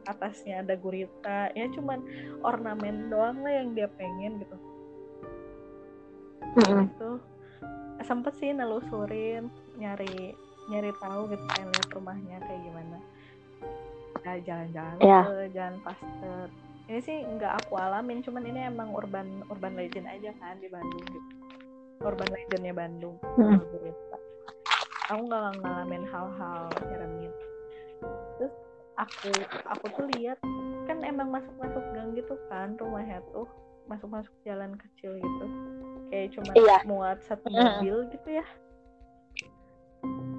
[0.04, 2.04] atasnya ada gurita ya cuman
[2.42, 4.58] ornamen doang lah yang dia pengen gitu
[6.54, 6.86] Mm-mm.
[6.86, 7.12] itu
[8.04, 10.36] sempet sih nelusurin nyari
[10.68, 12.98] nyari tahu gitu pengen lihat rumahnya kayak gimana
[14.22, 15.22] nah, jalan-jalan Iya.
[15.24, 16.48] ke jalan Pasteur
[16.84, 21.04] ini sih nggak aku alamin cuman ini emang urban urban legend aja kan di Bandung
[21.06, 21.30] gitu
[22.02, 23.60] urban legendnya Bandung Mm.
[23.64, 24.18] berita.
[25.06, 27.32] aku nggak ngalamin hal-hal nyeremin
[28.38, 28.54] terus
[28.96, 29.32] aku
[29.66, 30.40] aku tuh lihat
[30.84, 33.48] kan emang masuk-masuk gang gitu kan rumahnya tuh
[33.86, 35.46] masuk-masuk jalan kecil gitu
[36.08, 36.78] kayak cuma Iya.
[36.84, 37.56] muat satu Mm.
[37.80, 38.46] mobil gitu ya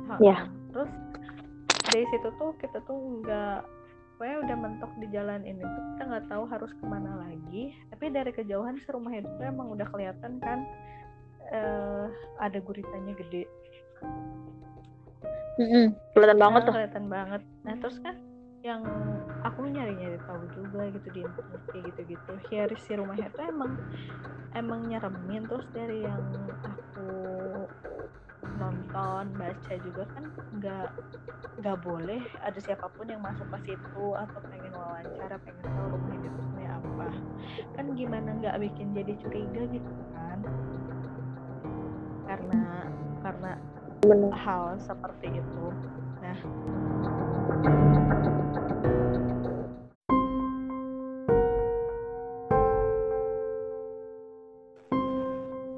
[0.04, 0.36] Ha, Iya.
[0.70, 0.92] terus
[1.82, 2.92] dari situ tuh kita tuh
[3.22, 3.64] nggak
[4.14, 8.04] pokoknya udah mentok di jalan ini tuh kita nggak tahu harus ke mana lagi tapi
[8.08, 10.62] dari kejauhan si rumah itu emang udah kelihatan kan
[11.50, 12.06] eh,
[12.38, 13.44] ada guritanya gede
[15.54, 15.94] Mm-mm.
[16.12, 16.74] Kelihatan banget Nah, tuh.
[16.74, 18.16] kelihatan banget nah terus kan
[18.60, 18.80] yang
[19.44, 23.44] aku nyari nyari tahu juga gitu di internet kayak gitu gitu ya si rumahnya tuh
[23.44, 23.72] emang
[24.56, 26.22] emang nyeremin terus dari yang
[26.64, 27.08] aku
[28.58, 30.24] nonton baca juga kan
[30.60, 30.88] nggak
[31.62, 36.14] nggak boleh ada siapa pun yang masuk ke situ atau pengen wawancara pengen tahu rumah
[36.18, 37.08] itu sebenarnya apa
[37.78, 40.38] kan gimana nggak bikin jadi curiga gitu kan
[42.26, 42.60] karena
[43.22, 43.52] karena
[44.36, 45.64] hal seperti itu.
[46.20, 46.38] Nah,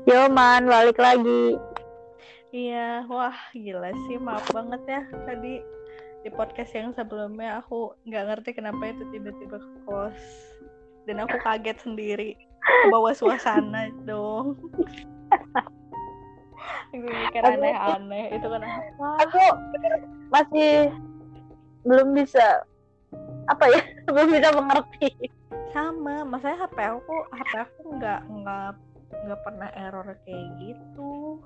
[0.06, 1.58] Yo man, balik lagi.
[2.56, 5.60] Iya, wah gila sih, maaf banget ya tadi
[6.24, 10.18] di podcast yang sebelumnya aku nggak ngerti kenapa itu tiba-tiba ke kos
[11.06, 12.34] dan aku kaget sendiri
[12.90, 14.58] bawa suasana dong.
[16.90, 19.06] Gue mikir Aku- aneh-aneh itu kan apa?
[19.28, 19.42] Aku
[20.34, 20.90] masih
[21.86, 22.66] belum bisa
[23.46, 23.80] apa ya?
[24.10, 25.10] belum bisa mengerti.
[25.70, 28.70] Sama, maksudnya HP aku HP aku nggak nggak
[29.28, 31.38] nggak pernah error kayak gitu.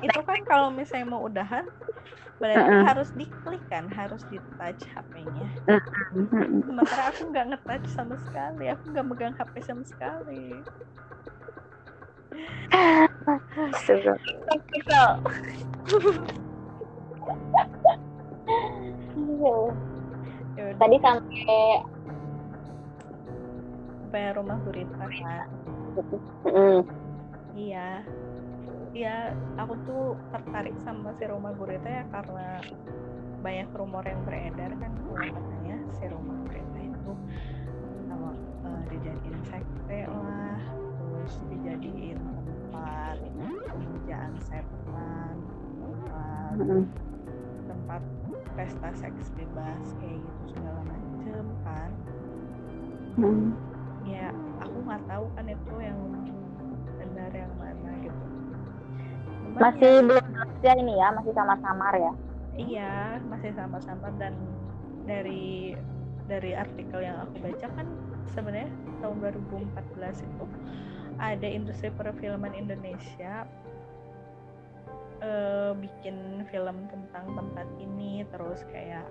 [0.00, 1.66] Itu kan kalau misalnya mau udahan
[2.40, 2.84] berarti Mm-mm.
[2.88, 5.48] harus diklik kan harus di touch HP-nya
[6.64, 10.56] sementara aku nggak nge-touch sama sekali aku nggak megang HP sama sekali.
[14.48, 15.10] Teknikal.
[20.56, 21.84] ya Tadi sampai
[24.10, 25.46] sampai rumah gurita kan
[26.46, 26.82] Mm.
[27.54, 28.02] Iya.
[28.90, 32.58] Iya aku tuh tertarik sama si rumah gurita ya karena
[33.38, 37.12] banyak rumor yang beredar kan kalau katanya si rumah gurita itu
[38.10, 38.34] sama
[38.66, 40.58] eh, dijadiin sekte lah
[40.98, 43.16] terus dijadiin tempat
[43.70, 45.36] pemujaan setan
[45.78, 46.54] tempat
[47.70, 48.02] tempat
[48.58, 51.90] pesta seks bebas kayak gitu segala macem kan.
[53.18, 53.52] Mm.
[54.06, 55.98] ya aku nggak tahu kan itu yang
[57.00, 58.24] benar yang mana gitu
[59.50, 62.12] Cuman Masih ya, belum jelas ya ini ya, masih samar-samar ya.
[62.60, 62.92] iya
[63.26, 64.36] masih sama-sama dan
[65.08, 65.74] dari
[66.30, 67.88] dari artikel yang aku baca kan
[68.30, 68.70] sebenarnya
[69.02, 69.16] tahun
[69.74, 70.44] 2014 itu
[71.18, 73.48] ada industri perfilman Indonesia
[75.24, 79.08] eh, bikin film tentang tempat ini terus kayak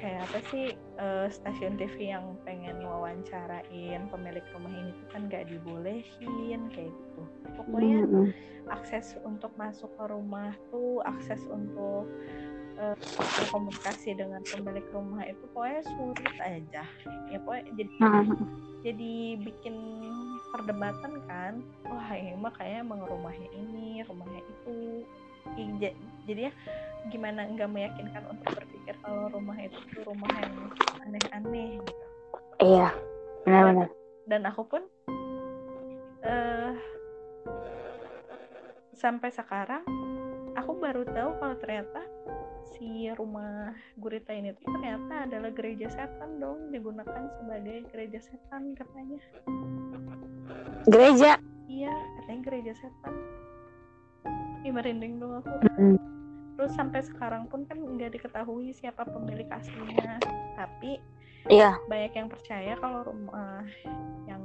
[0.00, 3.70] kayak apa sih eh, stasiun TV yang pengen wawancarain
[4.08, 7.22] pemilik rumah ini tuh kan nggak dibolehin kayak gitu
[7.54, 8.26] pokoknya Mm-mm.
[8.68, 12.08] akses untuk masuk ke rumah tuh akses untuk
[12.76, 12.96] eh,
[13.36, 16.82] berkomunikasi dengan pemilik rumah itu pokoknya sulit aja
[17.28, 18.26] ya pokoknya jadi Mm.
[18.80, 19.12] jadi
[19.44, 19.76] bikin
[20.50, 25.04] perdebatan kan wah ini mah kayaknya emang rumahnya ini rumahnya itu
[25.56, 26.52] Ih, ja- jadinya
[27.08, 30.56] gimana nggak meyakinkan untuk berpikir kalau rumah itu tuh rumah yang
[31.02, 32.04] aneh-aneh gitu
[32.60, 32.88] Iya,
[33.42, 33.88] benar-benar.
[34.26, 34.82] dan aku pun
[36.20, 36.72] eh
[38.92, 39.80] sampai sekarang
[40.52, 42.04] aku baru tahu kalau ternyata
[42.70, 49.18] si rumah gurita ini tuh ternyata adalah gereja setan dong digunakan sebagai gereja setan katanya
[50.84, 51.40] Gereja.
[51.66, 53.14] iya katanya gereja setan
[54.60, 55.96] Ih, merinding dong aku Mm.
[56.60, 60.20] Terus sampai sekarang pun kan nggak diketahui siapa pemilik aslinya
[60.52, 61.00] tapi
[61.48, 61.72] Iya.
[61.88, 63.64] banyak yang percaya kalau rumah
[64.28, 64.44] yang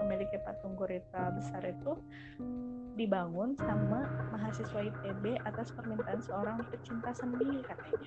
[0.00, 1.92] memiliki patung gurita besar itu
[2.96, 8.00] dibangun sama mahasiswa ITB atas permintaan seorang pecinta seni katanya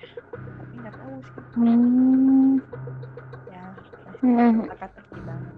[0.58, 2.52] tapi nggak tahu sih Hmm.
[3.46, 3.66] ya
[4.26, 4.66] Hmm.
[4.66, 5.54] teka-teki banget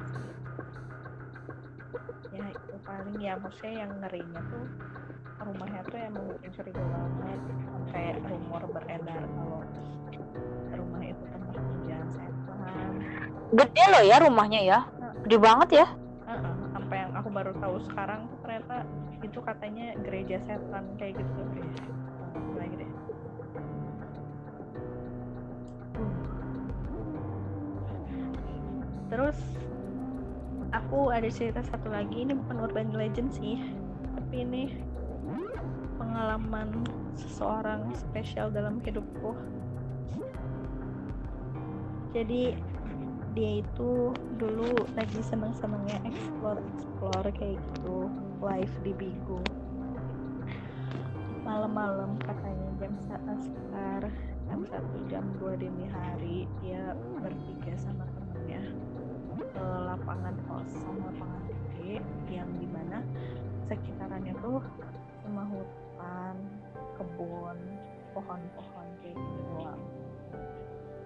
[2.39, 4.65] ya itu paling ya maksudnya yang ngerinya tuh
[5.43, 7.41] rumahnya tuh emang mencuriga banget.
[7.67, 9.61] Sampai rumor beredar kalau
[10.75, 12.93] rumah itu tempat hujan setan.
[13.55, 14.79] Gede loh ya rumahnya ya.
[15.27, 15.87] Gede banget ya.
[16.29, 16.55] Uh-uh.
[16.77, 18.77] sampai yang aku baru tahu sekarang tuh ternyata
[19.25, 21.69] itu katanya gereja setan kayak gitu deh
[22.55, 22.91] lagi deh.
[29.09, 29.39] Terus
[30.73, 32.25] aku ada cerita satu lagi.
[32.25, 33.61] Ini bukan urban legend sih.
[34.17, 34.63] Tapi ini
[35.97, 36.85] pengalaman
[37.17, 39.33] seseorang spesial dalam hidupku.
[42.13, 42.57] Jadi
[43.37, 44.11] dia itu
[44.41, 48.09] dulu lagi seneng-senengnya explore explore kayak gitu.
[48.39, 49.43] Live di Bigo.
[51.43, 52.93] Malam-malam katanya jam
[53.41, 54.03] sekitar
[54.49, 58.63] jam satu jam dua dini hari dia bertiga sama temennya
[59.53, 62.01] ke lapangan kosong lapangan gede
[62.33, 63.05] yang di mana
[63.69, 64.61] sekitarannya tuh
[65.25, 66.37] cuma hutan
[66.97, 67.59] kebun
[68.17, 69.83] pohon-pohon kayak gitu doang.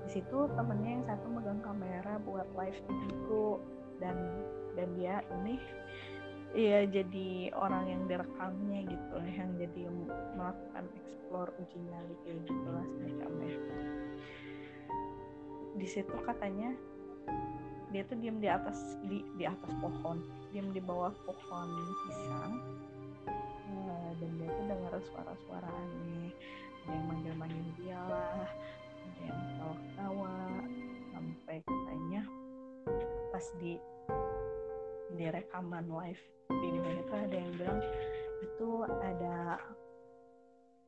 [0.06, 3.58] Di situ temennya yang satu megang kamera buat live Bigo
[3.98, 4.16] dan
[4.74, 5.56] dan dia ini
[6.52, 9.88] Iya jadi orang yang direkamnya gitu yang jadi
[10.36, 13.56] melakukan explore uji nyali kayak gitu lah semacamnya
[15.72, 16.76] di situ katanya
[17.92, 21.68] dia tuh diam di atas di di atas pohon diam di bawah pohon
[22.08, 22.54] pisang.
[23.72, 26.32] Uh, dan dia tuh dengar suara-suara aneh.
[26.82, 28.48] Ada yang manggil-manggil dia lah
[29.02, 30.34] ada yang ketawa-ketawa.
[31.12, 32.22] Sampai katanya
[33.32, 33.78] pas di
[35.16, 37.80] di rekaman live di itu ada yang bilang
[38.42, 39.38] itu ada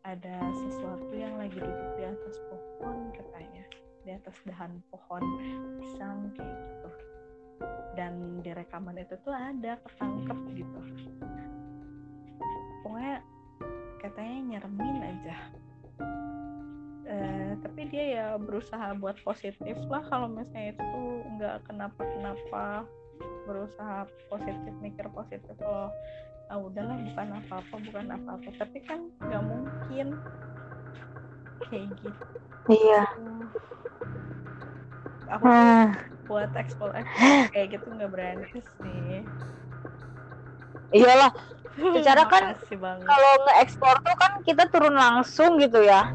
[0.04, 3.64] ada sesuatu yang lagi duduk di atas pohon katanya
[4.04, 5.24] di atas dahan pohon
[5.80, 6.88] pisang kayak gitu.
[7.96, 10.80] Dan di rekaman itu tuh ada ketangkep gitu.
[12.84, 13.24] Pokoknya
[14.04, 15.36] katanya nyeremin aja.
[17.04, 21.02] Uh, tapi dia ya berusaha buat positif lah kalau misalnya itu
[21.40, 22.84] nggak kenapa-kenapa.
[23.44, 25.88] Berusaha positif mikir positif kalau
[26.52, 28.48] ah udahlah bukan apa-apa bukan apa-apa.
[28.60, 30.06] Tapi kan nggak mungkin
[31.68, 32.24] kayak gitu.
[32.70, 33.02] Iya.
[35.36, 35.84] Aku hmm.
[36.28, 39.22] buat ekspor ekspor kayak gitu nggak berani sih.
[40.94, 41.32] Iyalah.
[41.74, 42.54] Secara kan
[43.02, 46.14] kalau nge-ekspor tuh kan kita turun langsung gitu ya.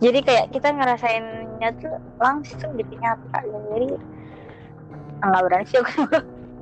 [0.00, 3.38] Jadi kayak kita ngerasainnya tuh langsung gitu nyata.
[3.44, 3.88] Jadi
[5.20, 6.08] nggak berani sih aku.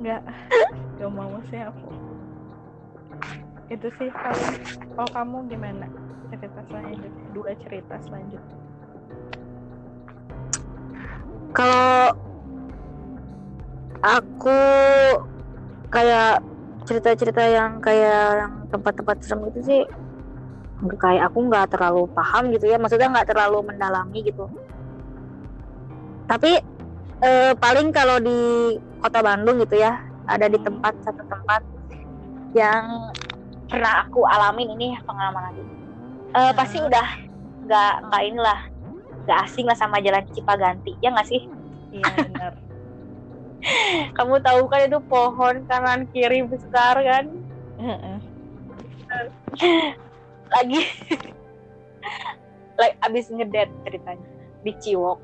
[0.03, 0.21] Nggak.
[0.99, 2.02] Nggak mau sih aku
[3.71, 4.47] itu sih kalau
[4.95, 5.87] kalau kamu gimana
[6.33, 8.57] cerita selanjutnya dua cerita selanjutnya.
[11.53, 12.17] Kalau
[14.01, 14.59] aku
[15.93, 16.41] kayak
[16.83, 19.81] cerita-cerita yang kayak yang tempat-tempat serem itu sih
[20.99, 22.81] kayak aku nggak terlalu paham gitu ya.
[22.81, 24.49] Maksudnya nggak terlalu mendalami gitu.
[26.27, 26.59] Tapi
[27.23, 28.39] eh, paling kalau di
[28.99, 31.61] kota Bandung gitu ya ada di tempat satu tempat
[32.55, 33.11] yang
[33.73, 35.63] pernah aku alamin ini pengalaman lagi
[36.37, 37.07] eh, pasti udah
[37.65, 38.59] nggak nggak inilah
[39.25, 41.47] nggak asing lah sama jalan Cipaganti ya nggak sih?
[41.95, 42.53] Iya benar.
[44.19, 47.31] Kamu tahu kan itu pohon kanan kiri besar kan?
[50.51, 50.81] Lagi.
[52.75, 54.27] Like abis ngedet ceritanya.
[54.63, 55.19] Di Ciwok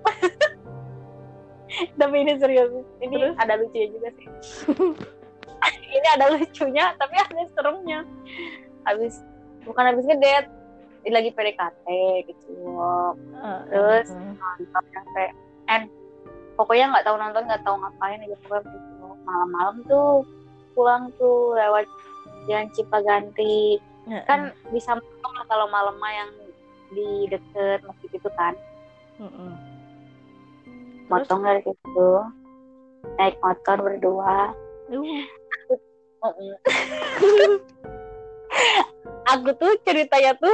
[1.99, 2.71] tapi ini serius.
[3.03, 3.35] Ini Terus?
[3.37, 4.27] ada lucunya juga sih
[5.95, 7.99] ini ada lucunya tapi ada seremnya.
[8.87, 9.21] Habis
[9.67, 10.45] bukan habis ngedet
[11.03, 11.87] ini lagi PDKT
[12.27, 13.15] gitu uh,
[13.71, 15.31] terus uh, nonton sampai
[15.71, 15.87] and
[16.59, 20.27] pokoknya nggak tahu nonton nggak tahu ngapain aja pokoknya gitu malam-malam tuh
[20.75, 21.87] pulang tuh lewat
[22.47, 23.79] jalan Cipaganti.
[24.09, 26.31] Uh, kan bisa lah kalau malam yang
[26.89, 28.53] di deket masjid itu kan.
[29.19, 29.53] Uh, uh
[31.09, 32.09] motong dari situ
[33.17, 34.53] naik motor berdua.
[34.93, 35.25] Uh.
[39.31, 40.51] aku tuh ceritanya tuh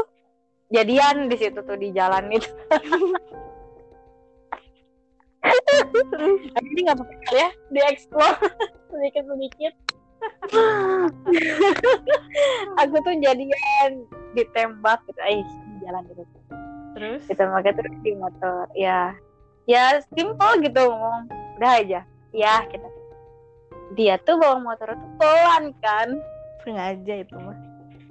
[0.69, 2.45] jadian di situ tuh di jalan itu.
[6.55, 8.33] Ini nggak apa-apa ya dieksplor
[8.89, 9.73] sedikit sedikit
[12.81, 13.91] aku tuh jadian
[14.33, 15.21] ditembak gitu.
[15.25, 15.43] Eh
[15.85, 16.23] jalan gitu.
[16.95, 17.21] Terus?
[17.29, 19.13] Ditembak itu di motor ya.
[19.65, 21.25] Ya simple gitu ngomong
[21.57, 22.05] udah aja.
[22.35, 22.85] Ya kita
[23.93, 26.17] dia tuh bawa motor tuh pelan kan?
[26.65, 27.57] Sengaja itu mah.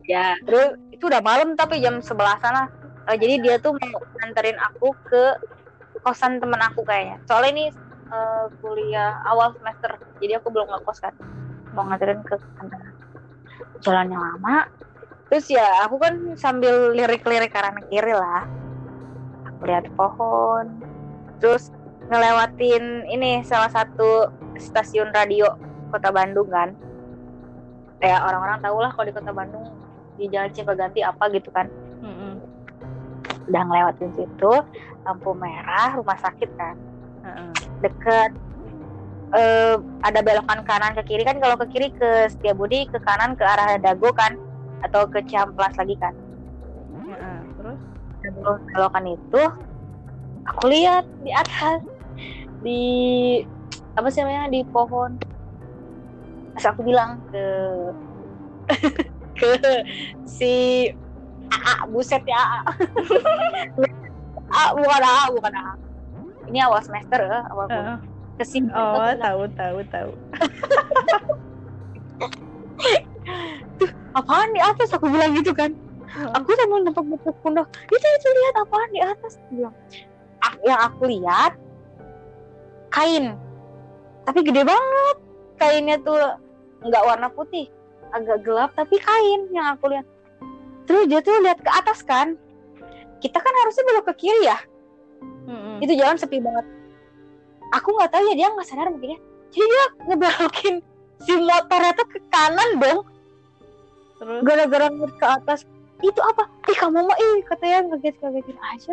[0.07, 2.71] Ya terus itu udah malam tapi jam sebelah sana.
[3.11, 5.25] Uh, jadi dia tuh mau nganterin aku ke
[6.07, 7.19] kosan temen aku kayaknya.
[7.27, 7.67] Soalnya ini
[8.15, 11.15] uh, kuliah awal semester jadi aku belum ngekos kan.
[11.75, 12.81] Mau nganterin ke kantor
[13.83, 14.71] jalannya lama.
[15.33, 18.47] Terus ya aku kan sambil lirik-lirik kanan kiri lah.
[19.51, 20.79] Aku lihat pohon.
[21.43, 21.75] Terus
[22.13, 24.29] ngelewatin ini salah satu
[24.59, 25.55] stasiun radio
[25.91, 26.75] kota Bandung kan.
[28.03, 29.65] Kayak orang-orang tahu lah kalau di kota Bandung
[30.15, 31.67] di jalan Cipaganti apa gitu kan.
[32.05, 32.37] Mm-mm.
[33.45, 34.53] udah ngelewatin situ
[35.05, 36.77] lampu merah rumah sakit kan.
[37.25, 37.53] Heeh.
[37.85, 38.31] deket.
[39.35, 39.77] Eh,
[40.07, 41.41] ada belokan kanan ke kiri kan.
[41.43, 44.37] Kalau ke kiri ke Setiabudi ke kanan ke arah Dago kan.
[44.85, 46.13] Atau ke Ciamplas lagi kan.
[47.65, 47.81] Terus?
[48.21, 49.43] Terus belokan itu
[50.45, 51.81] aku lihat di atas
[52.61, 52.83] di
[53.95, 54.51] apa sih namanya?
[54.51, 55.19] Di pohon.
[56.55, 57.45] Terus aku bilang ke
[59.35, 59.51] ke
[60.25, 60.87] si
[61.51, 62.61] AA buset ya AA
[64.55, 65.75] A, bukan AA bukan AA
[66.49, 67.99] ini awal semester ya awal Heeh.
[68.39, 70.11] ke sini oh tahu tahu tahu.
[74.15, 74.95] Apaan di atas?
[74.95, 75.75] Aku bilang gitu kan.
[76.39, 79.35] Aku sambil nempak nepuk pundak itu itu lihat apaan di atas?
[79.43, 79.75] Aku bilang
[80.39, 81.53] "Ah, yang aku lihat
[82.95, 83.35] kain
[84.25, 85.17] tapi gede banget.
[85.61, 86.19] Kainnya tuh
[86.85, 87.71] nggak warna putih.
[88.13, 90.07] Agak gelap tapi kain yang aku lihat.
[90.85, 92.37] Terus dia tuh lihat ke atas kan?
[93.21, 94.59] Kita kan harusnya belok ke kiri ya?
[95.45, 95.81] Mm-mm.
[95.85, 96.65] itu jalan sepi banget.
[97.77, 99.21] Aku nggak tahu ya dia nggak sadar mungkin ya.
[99.53, 100.75] Jadi dia ngebelokin
[101.25, 103.01] si motornya tuh ke kanan dong.
[104.21, 104.41] Terus?
[104.45, 105.61] Gara-gara ke atas.
[106.01, 106.49] Itu apa?
[106.69, 108.93] Ih kamu mah ih katanya kaget kagetin aja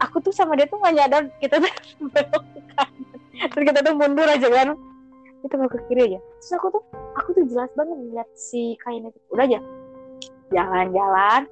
[0.00, 1.72] aku tuh sama dia tuh gak nyadar kita tuh
[2.12, 3.15] belok ke kanan
[3.52, 4.68] terus kita tuh mundur aja kan.
[5.44, 6.18] Kita mau ke kiri aja.
[6.18, 6.82] Terus aku tuh
[7.14, 9.60] aku tuh jelas banget ngeliat si kain itu udah aja.
[10.54, 11.42] Jalan-jalan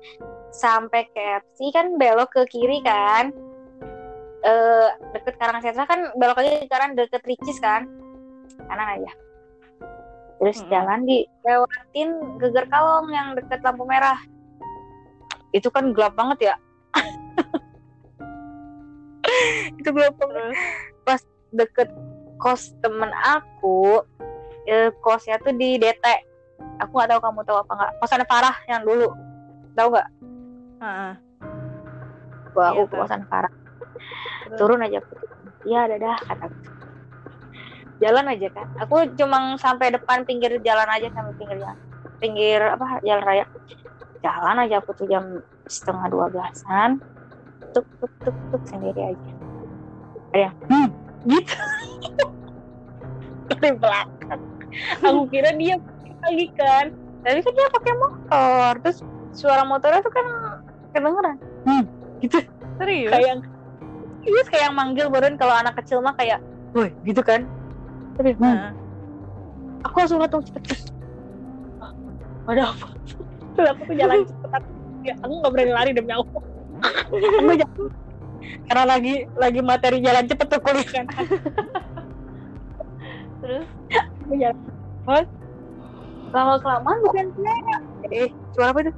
[0.55, 3.31] sampai KFC kan belok ke kiri kan.
[4.45, 7.87] Eh deket Karang Sentra kan belok lagi ke kanan deket Ricis kan.
[8.67, 9.11] Kanan aja.
[10.43, 10.71] Terus Mm-mm.
[10.71, 12.11] jalan di lewatin
[12.43, 14.19] geger kalong yang deket lampu merah.
[15.55, 16.55] Itu kan gelap banget ya?
[19.79, 20.59] Itu gelap banget.
[21.07, 21.23] Terus
[21.55, 21.89] deket
[22.43, 24.03] kos temen aku
[24.67, 26.05] eh, kosnya tuh di DT
[26.81, 27.93] aku nggak tahu kamu tahu apa nggak.
[28.03, 29.09] Kosan Farah yang dulu.
[29.75, 30.09] Tahu nggak?
[30.83, 31.13] Heeh.
[32.55, 33.03] gua Iya, aku ke tahu.
[33.03, 33.53] kosan Farah.
[34.55, 35.15] Turun aja aku.
[35.65, 36.47] Iya dadah kata
[38.03, 41.79] jalan aja kan aku cuma sampai depan pinggir jalan aja sampai pinggir jalan.
[42.21, 43.45] Pinggir apa jalan raya.
[44.21, 47.01] Jalan aja aku tuh jam setengah dua belasan.
[47.73, 49.33] Tuk tuk tuk tuk sendiri aja.
[50.35, 50.89] Ada yang hmm,
[51.25, 51.57] gitu.
[53.49, 54.43] Dari belakang.
[55.05, 55.77] Aku kira dia
[56.25, 56.93] lagi kan.
[57.25, 58.73] Tapi kan dia pakai motor.
[58.85, 58.99] Terus
[59.33, 60.27] suara motornya tuh kan
[60.93, 61.37] kedengeran.
[61.65, 61.85] Hmm,
[62.21, 62.39] gitu.
[62.81, 63.11] Serius?
[63.13, 63.41] Kayak yang
[64.25, 66.41] iya kayak yang manggil baruan kalau anak kecil mah kayak
[66.73, 67.45] woi gitu kan.
[68.17, 68.71] Tapi hmm, Heeh.
[69.85, 70.83] aku langsung langsung cepet terus.
[71.83, 71.93] "Ah,
[72.49, 72.89] ada apa?
[73.55, 74.51] Terus aku tuh jalan cepet.
[74.53, 74.69] Aku,
[75.05, 76.43] ya, aku nggak berani lari demi Allah.
[77.41, 77.89] Aku jalan
[78.69, 81.07] karena lagi lagi materi jalan cepet tuh kuliah kan.
[83.45, 83.67] Terus?
[84.31, 84.57] Jalan
[85.05, 85.27] cepet
[86.35, 87.77] lama kelamaan bukan suara
[88.11, 88.93] eh suara apa itu?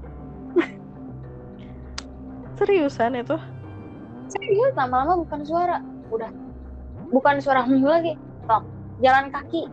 [2.57, 3.37] Seriusan itu?
[4.33, 5.85] Serius lama-lama bukan suara.
[6.09, 6.33] Udah.
[7.13, 8.17] Bukan suara hmm lagi.
[8.49, 8.65] Tok
[9.05, 9.69] jalan kaki.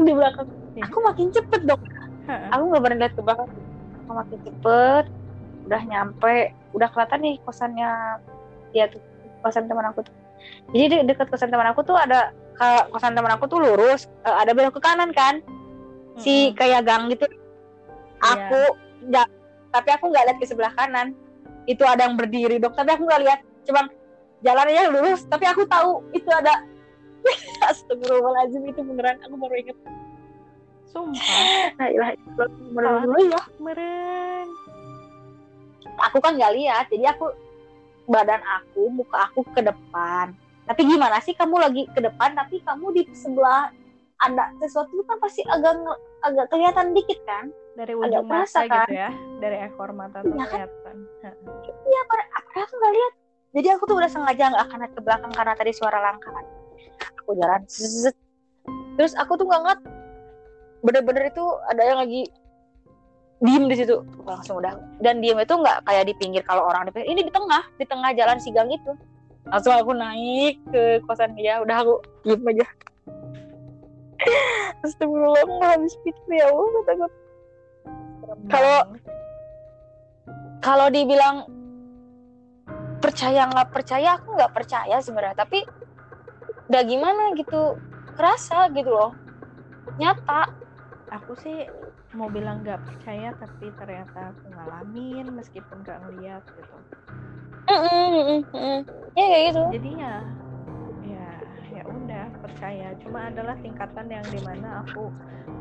[0.00, 0.48] Di belakang.
[0.78, 0.86] Ih.
[0.86, 1.82] aku makin cepet dong.
[2.24, 2.48] Heeh.
[2.48, 3.50] aku nggak berani lihat ke belakang.
[4.08, 5.04] Aku makin cepet.
[5.68, 6.56] Udah nyampe.
[6.72, 7.90] Udah kelihatan nih kosannya
[8.70, 9.02] dia tuh
[9.40, 10.14] kosan teman aku tuh.
[10.72, 12.32] Jadi de- deket kosan teman aku tuh ada
[12.92, 15.40] kosan teman aku tuh lurus eh, ada belok ke kanan kan.
[16.20, 16.58] Si Mm-mm.
[16.58, 17.24] kayak gang gitu.
[18.20, 18.60] Aku
[19.08, 19.30] ja-
[19.70, 21.16] tapi aku nggak lihat ke sebelah kanan.
[21.64, 23.40] Itu ada yang berdiri dong tapi aku nggak lihat.
[23.64, 23.88] Cuma
[24.40, 26.64] jalannya lurus tapi aku tahu itu ada.
[27.68, 29.20] Astagfirullahaladzim itu beneran.
[29.28, 29.76] Aku baru inget
[30.90, 31.42] sumpah.
[31.78, 32.10] Nah ilah
[32.74, 34.48] dulu ya meren
[36.00, 37.30] aku kan nggak lihat jadi aku
[38.10, 40.34] badan aku muka aku ke depan.
[40.66, 43.70] Tapi gimana sih kamu lagi ke depan tapi kamu di sebelah
[44.20, 45.78] ada sesuatu kan pasti agak
[46.26, 47.54] agak kelihatan dikit kan?
[47.78, 50.46] Dari Agak ujung kerasa, mata gitu ya dari ekor mata tuh kan?
[50.50, 51.72] kelihatan Heeh.
[51.86, 53.12] iya padahal aku nggak lihat.
[53.50, 56.46] Jadi aku tuh udah sengaja nggak akan ke belakang karena tadi suara langkah kan.
[57.24, 57.62] aku jalan
[58.98, 59.80] terus aku tuh nggak ngeliat.
[60.80, 62.28] Bener-bener itu ada yang lagi
[63.40, 64.04] diem di situ.
[64.28, 64.76] Langsung udah.
[65.00, 67.08] Dan diem itu nggak kayak di pinggir kalau orang di pinggir.
[67.12, 68.92] Ini di tengah di tengah jalan si gang itu.
[69.48, 71.64] Langsung aku naik ke kosan dia.
[71.64, 72.66] Udah aku diem aja.
[74.84, 77.10] Astagfirullah aku nggak habis pikir ya Allah Serem
[78.52, 78.88] Kalau-
[80.60, 81.48] kalau dibilang
[83.00, 85.40] percaya nggak percaya aku nggak percaya sebenarnya.
[85.40, 85.64] Tapi
[86.68, 87.80] udah gimana gitu
[88.14, 89.16] kerasa gitu loh.
[89.96, 90.52] Nyata.
[91.10, 91.66] Aku sih
[92.10, 96.76] mau bilang nggak percaya tapi ternyata aku ngalamin meskipun nggak ngeliat gitu.
[97.70, 98.80] Mm, mm, mm, mm.
[99.14, 99.62] ya kayak gitu.
[99.78, 100.14] Jadi ya
[101.06, 101.28] ya
[101.70, 102.88] ya udah percaya.
[102.98, 105.14] Cuma adalah tingkatan yang di mana aku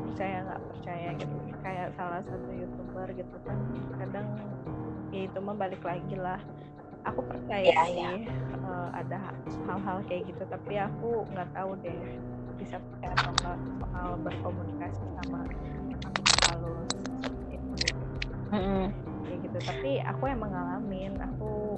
[0.10, 1.36] percaya nggak percaya gitu.
[1.62, 3.58] Kayak salah satu youtuber gitu kan
[4.02, 4.28] kadang
[5.14, 6.42] ya itu mah balik lagi lah.
[7.08, 8.12] Aku percaya Iya, sih iya.
[8.60, 9.18] eh, ada
[9.70, 11.96] hal-hal kayak gitu tapi aku nggak tahu deh
[12.60, 15.48] bisa percaya atau enggak soal berkomunikasi sama
[18.50, 18.90] Mm-mm.
[19.26, 21.78] kayak gitu tapi aku emang ngalamin aku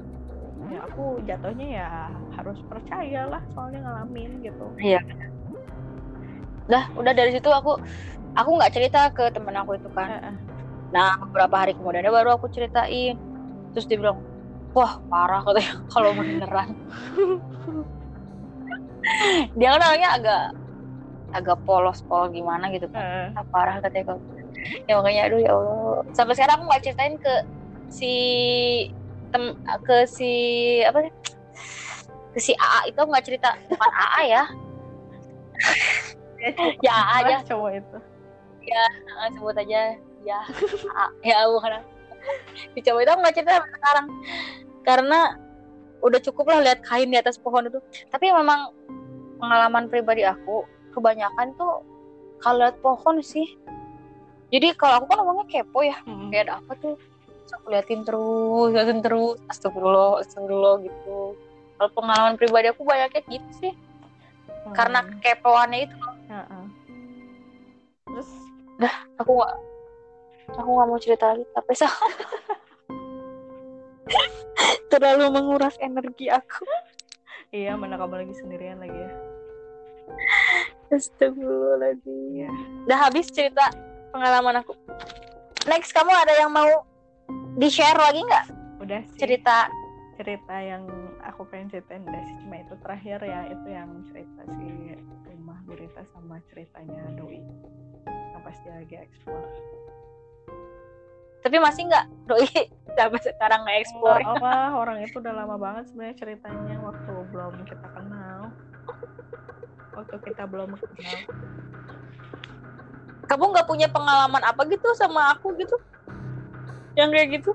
[0.71, 1.89] ya aku jatuhnya ya
[2.39, 5.01] harus percaya lah soalnya ngalamin gitu Iya.
[6.71, 7.75] Dah, udah dari situ aku
[8.31, 10.39] aku nggak cerita ke temen aku itu kan.
[10.95, 13.19] Nah, beberapa hari kemudian baru aku ceritain.
[13.75, 14.19] Terus dia bilang,
[14.71, 16.69] wah parah katanya kalau beneran.
[19.57, 20.41] dia kan orangnya agak
[21.31, 23.35] agak polos-polos gimana gitu kan.
[23.35, 24.21] Ah, parah katanya kalau
[24.85, 25.99] ya makanya aduh ya Allah.
[26.13, 27.33] Sampai sekarang aku nggak ceritain ke
[27.91, 28.13] si
[29.31, 30.31] tem ke si
[30.85, 31.13] apa sih?
[32.31, 33.49] Ke si AA itu aku nggak cerita.
[33.67, 34.43] Bukan AA ya.
[36.81, 37.97] Ya AA aja Lah, cowok itu.
[39.17, 39.81] Ah, sebut aja.
[40.21, 41.05] Ya AA.
[41.25, 41.81] ya bukan
[42.77, 44.07] si cowok itu aku nggak cerita sampai sekarang.
[44.81, 45.19] Karena
[46.01, 47.79] udah cukup lah lihat kain di atas pohon itu.
[48.09, 48.73] Tapi memang
[49.41, 51.81] pengalaman pribadi aku kebanyakan tuh
[52.41, 53.47] kalau lihat pohon sih
[54.51, 56.27] jadi kalau aku kan ngomongnya kepo ya Mm-mm.
[56.27, 56.95] kayak ada apa tuh?
[56.99, 59.39] Terus aku liatin terus liatin terus.
[59.47, 61.39] Astagfirullah astagfirullah gitu.
[61.79, 63.73] Kalau pengalaman pribadi aku banyaknya gitu sih.
[64.61, 64.77] Hmm.
[64.77, 65.97] karena kepoannya itu.
[66.29, 66.65] Heeh.
[68.11, 68.29] terus
[69.17, 69.55] aku nggak
[70.53, 71.89] aku nggak mau cerita lagi tapi sah
[74.91, 76.61] terlalu menguras energi aku.
[77.55, 79.11] Iya mana kamu lagi sendirian lagi ya?
[80.91, 82.35] Astagfirullahaladzim.
[82.35, 82.49] Iya.
[82.85, 83.65] udah habis cerita
[84.11, 84.75] pengalaman aku.
[85.65, 86.85] Next kamu ada yang mau
[87.55, 88.45] di share lagi nggak?
[88.83, 89.17] Udah sih.
[89.17, 89.71] Cerita.
[90.19, 90.85] Cerita yang
[91.23, 92.35] aku pengen ceritain udah sih.
[92.45, 93.49] Cuma itu terakhir ya.
[93.49, 94.67] Itu yang cerita si
[95.25, 97.41] rumah gurita sama ceritanya doi.
[98.05, 99.49] Yang pas dia lagi explore.
[101.41, 102.05] Tapi masih nggak?
[102.29, 102.49] Doi
[102.99, 104.21] sampai sekarang nggak explore.
[104.21, 106.75] Enggak apa orang itu udah lama banget sebenarnya ceritanya.
[106.83, 108.39] Waktu belum kita kenal.
[109.91, 111.19] Waktu kita belum kenal
[113.29, 115.77] kamu nggak punya pengalaman apa gitu sama aku gitu?
[116.97, 117.51] Yang kayak gitu?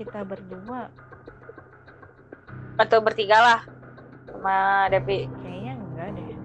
[0.00, 0.88] Kita berdua.
[2.80, 3.60] Atau bertiga lah
[4.28, 5.28] sama Devi.
[5.44, 6.36] Kayaknya enggak deh.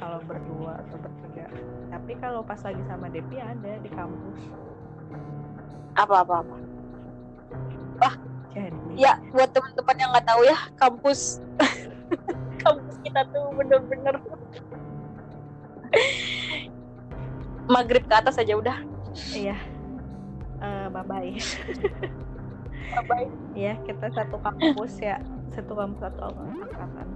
[0.00, 1.46] Kalau berdua atau bertiga.
[1.92, 4.40] Tapi kalau pas lagi sama Devi ada di kampus.
[5.94, 6.56] Apa apa apa?
[8.54, 9.02] Jadi.
[9.02, 11.42] ya buat teman-teman yang nggak tahu ya kampus.
[12.64, 14.16] Kampus kita tuh bener-bener
[17.68, 18.78] maghrib ke atas aja udah.
[19.32, 19.56] Iya.
[20.60, 21.32] Eh bye bye
[22.94, 23.28] Bye-bye.
[23.66, 25.18] ya kita satu kampus ya.
[25.54, 27.08] Satu kampus satu angkatan.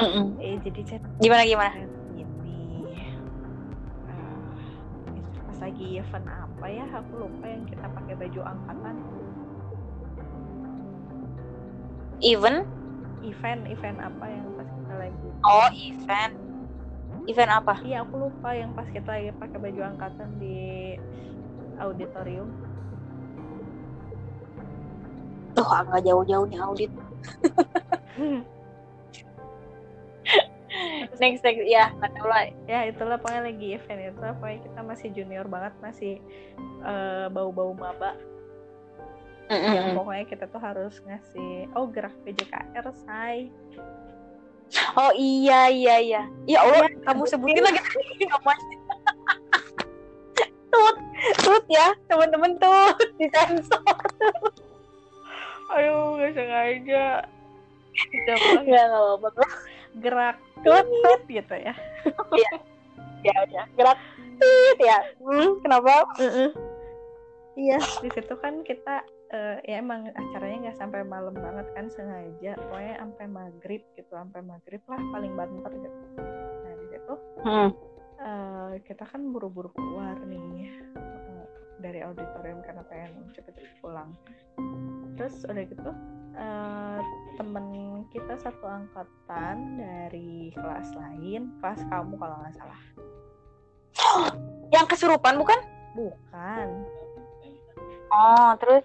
[0.00, 0.26] Mm-mm.
[0.40, 1.02] eh jadi chat.
[1.20, 1.76] Gimana gimana?
[1.76, 2.24] Ini
[4.08, 6.84] eh, pas lagi event apa ya?
[6.88, 8.96] Aku lupa yang kita pakai baju angkatan.
[12.20, 12.64] Event?
[13.20, 15.28] Event event apa yang pas kita lagi?
[15.44, 16.49] Oh event
[17.28, 17.74] event apa?
[17.84, 20.96] Iya aku lupa yang pas kita lagi pakai baju angkatan di
[21.80, 22.48] auditorium.
[25.56, 26.92] Tuh nggak jauh-jauh nih audit.
[31.20, 31.68] Next next.
[31.68, 32.48] Ya nggak tahu lah.
[32.64, 34.16] Ya itulah pokoknya lagi event itu.
[34.16, 36.14] Pokoknya kita masih junior banget masih
[36.86, 38.16] eh, bau-bau maba.
[39.50, 43.50] Yang pokoknya kita tuh harus ngasih oh gerak PJKR say
[44.98, 46.22] oh iya iya iya.
[46.46, 47.80] Ya Allah kamu sebutin lagi.
[48.26, 48.76] Namanya
[50.70, 50.96] tut
[51.42, 52.96] tut ya teman-teman tut.
[53.20, 53.82] Disensor.
[55.70, 57.06] Aduh nggak sengaja.
[58.64, 59.44] Nggak apa-apa
[59.98, 61.74] gerak Tut, tut gitu ya
[62.38, 62.52] ya.
[63.26, 63.98] Ya gerak
[64.38, 64.98] tut ya.
[65.20, 66.06] Hmm, kenapa?
[67.58, 67.78] Iya.
[68.00, 72.94] Di situ kan kita eh, ya emang acaranya nggak sampai malam banget kan sengaja pokoknya
[72.98, 75.98] sampai maghrib gitu sampai maghrib lah paling banter gitu.
[76.66, 77.14] Nah di situ
[77.46, 77.70] hmm.
[78.18, 81.46] eh, kita kan buru-buru keluar nih eh,
[81.78, 84.10] dari auditorium karena pengen cepet-cepet pulang.
[85.14, 85.90] Terus udah gitu
[86.34, 87.00] eh,
[87.38, 87.66] temen
[88.10, 92.82] kita satu angkatan dari kelas lain kelas kamu kalau nggak salah.
[94.74, 95.58] Yang kesurupan bukan?
[95.94, 96.68] Bukan.
[98.10, 98.82] Oh terus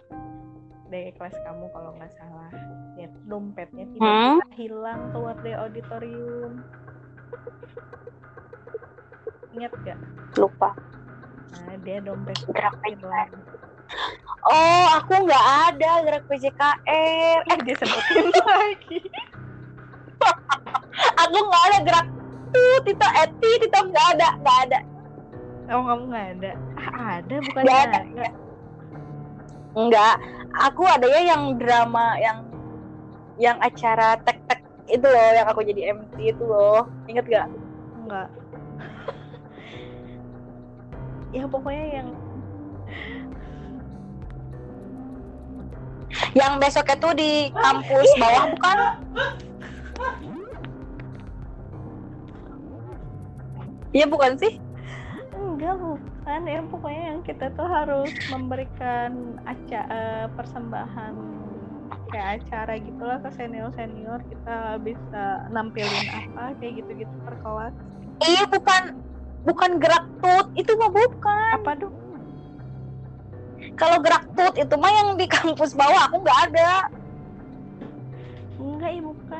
[0.86, 2.52] dari kelas kamu kalau nggak salah.
[2.96, 3.94] Ya dompetnya Hmm?
[3.94, 6.52] tiba-tiba hilang keluar dari auditorium.
[9.52, 10.00] Ingat gak
[10.36, 10.76] lupa.
[11.56, 13.32] Nah, dia dompet Gerak hilang
[14.46, 16.78] Oh, aku nggak ada gerak PJKR.
[16.86, 19.00] eh dia sebutin lagi.
[21.18, 22.08] Aku nggak ada gerak.
[22.52, 24.80] Tuh, Tito Eti, Tito nggak ada, nggak ada.
[25.68, 26.52] oh kamu nggak ada?
[26.78, 28.28] Ah, ada bukan Nggak ada, ada.
[29.76, 30.16] Nggak.
[30.72, 32.48] Aku ada ya yang drama yang
[33.36, 36.88] yang acara tek-tek itu loh, yang aku jadi MC itu loh.
[37.12, 37.48] Ingat gak?
[38.06, 38.30] enggak
[41.36, 42.10] ya pokoknya yang
[46.32, 48.78] Yang besoknya tuh di kampus bawah bukan?
[53.92, 54.56] Iya bukan sih?
[55.56, 56.40] Enggak bukan.
[56.46, 61.14] Ya pokoknya yang kita tuh harus memberikan eh, persembahan
[62.12, 67.74] kayak acara gitulah ke senior senior kita bisa nampilin apa kayak gitu gitu per kelas
[68.24, 68.84] Iya bukan
[69.44, 70.48] bukan gerak tut.
[70.56, 71.52] Itu mah bukan.
[71.62, 71.96] apa dong
[73.76, 76.72] Kalau gerak tut itu mah yang di kampus bawah aku nggak ada.
[78.56, 79.35] enggak ya bukan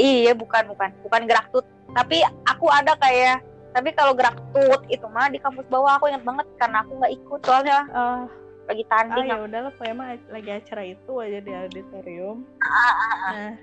[0.00, 1.66] Iya bukan bukan bukan gerak tut.
[1.92, 6.24] Tapi aku ada kayak tapi kalau gerak tut itu mah di kampus bawah aku ingat
[6.24, 8.24] banget karena aku nggak ikut soalnya ah
[8.66, 9.26] lagi ah tanding.
[9.26, 13.54] ya udahlah pokoknya mah lagi acara itu aja di auditorium nah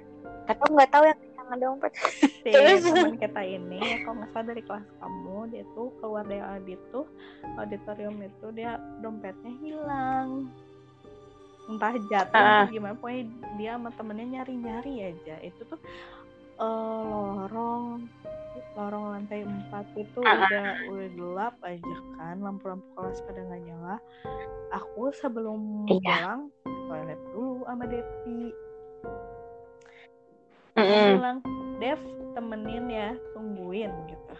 [0.47, 1.91] Tapi aku nggak tahu yang ada dompet.
[2.43, 2.83] si Terus?
[2.83, 6.79] teman kita ini ya kalau nggak salah dari kelas kamu dia tuh keluar dari audit
[6.91, 7.05] tuh
[7.55, 10.47] auditorium itu dia dompetnya hilang
[11.67, 12.63] entah jatuh Ah.
[12.63, 13.23] atau gimana pokoknya
[13.55, 15.79] dia sama temennya nyari nyari aja itu tuh
[16.57, 17.85] eh, lorong
[18.73, 20.45] lorong lantai 4 itu Ah.
[20.45, 23.95] udah udah gelap aja kan lampu-lampu kelas pada nggak nyala
[24.69, 26.01] aku sebelum Iya.
[26.03, 26.41] pulang
[26.87, 28.41] toilet dulu sama Devi.
[30.77, 31.39] Dia bilang
[31.77, 31.97] Dev
[32.31, 34.33] temenin ya tungguin gitu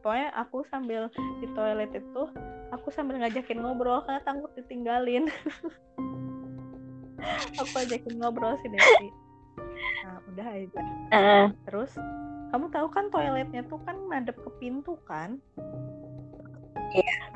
[0.00, 1.06] pokoknya aku sambil
[1.38, 2.22] di toilet itu
[2.70, 5.30] aku sambil ngajakin ngobrol karena takut ditinggalin
[7.60, 9.08] aku ajakin ngobrol si Devi
[10.00, 10.80] nah udah aja
[11.12, 11.46] Heeh.
[11.68, 11.92] terus
[12.50, 15.38] kamu tahu kan toiletnya tuh kan madep ke pintu kan?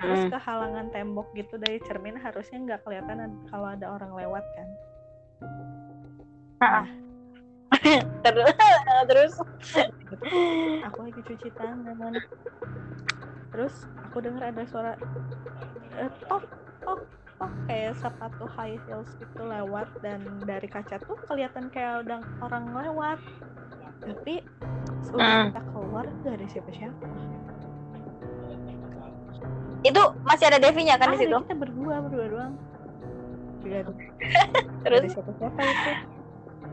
[0.02, 0.30] Terus Mm.
[0.34, 4.68] kehalangan tembok gitu dari cermin harusnya nggak kelihatan kalau ada orang lewat kan?
[6.58, 6.86] Ah.
[8.26, 8.50] terus
[9.08, 9.32] terus.
[10.90, 12.18] Aku lagi cuci tangan.
[13.54, 14.98] Terus aku dengar ada suara
[15.94, 16.42] eh, tok
[16.82, 22.20] tok tok kayak sepatu high heels gitu lewat dan dari kaca tuh kelihatan kayak udah
[22.40, 23.18] orang lewat.
[24.00, 24.44] Tapi
[25.10, 25.46] udah Hmm.
[25.50, 27.06] kita keluar gak ada siapa-siapa.
[29.82, 31.36] Itu masih ada Devinya kan Ah, di situ?
[31.36, 32.54] kita berdua berdua doang.
[33.62, 35.12] Gak ada, gak terus?
[35.12, 35.92] siapa-siapa itu.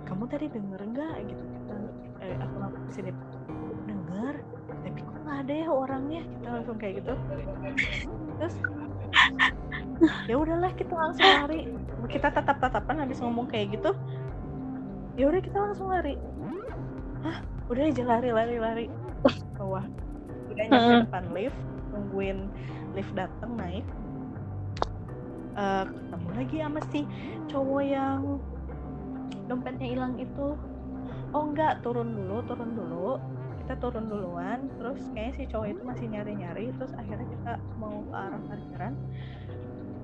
[0.04, 1.14] Kamu tadi denger nggak?
[1.26, 1.76] Gitu kita
[2.22, 2.56] eh, aku
[2.90, 3.12] sini
[3.86, 4.36] denger.
[4.82, 6.22] Tapi kok nggak ada ya orangnya?
[6.24, 7.14] Kita langsung kayak gitu.
[8.38, 8.56] Terus
[10.26, 11.70] ya udahlah kita langsung lari.
[12.10, 13.92] Kita tatap tatapan habis ngomong kayak gitu.
[15.20, 16.18] Ya udah kita langsung lari.
[17.22, 17.44] Hah?
[17.70, 18.86] Udah aja lari lari lari.
[19.56, 19.86] Bawah.
[20.52, 21.60] Udah nyampe depan lift
[21.92, 22.50] nungguin
[22.98, 23.86] lift datang naik.
[25.52, 27.00] Eh, ketemu lagi sama si
[27.52, 28.40] cowok yang
[29.52, 30.56] dompetnya hilang itu.
[31.32, 33.20] Oh enggak turun dulu turun dulu
[33.72, 38.04] kita turun duluan terus kayaknya si cowok itu masih nyari nyari terus akhirnya kita mau
[38.04, 38.94] ke arah parkiran.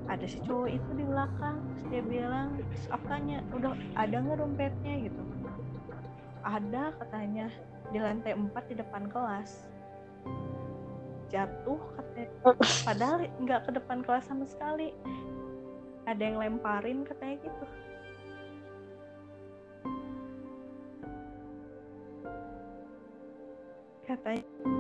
[0.08, 4.40] Ada si cowok itu di belakang terus dia bilang terus aku tanya udah ada nggak
[4.40, 4.94] dompetnya?
[5.12, 5.22] Gitu.
[6.48, 7.52] Ada katanya.
[7.92, 9.68] Di lantai 4 di depan kelas.
[11.28, 12.32] Jatuh katanya.
[12.88, 14.96] Padahal nggak ke depan kelas sama sekali.
[16.08, 17.66] Ada yang lemparin katanya gitu
[24.08, 24.77] katanya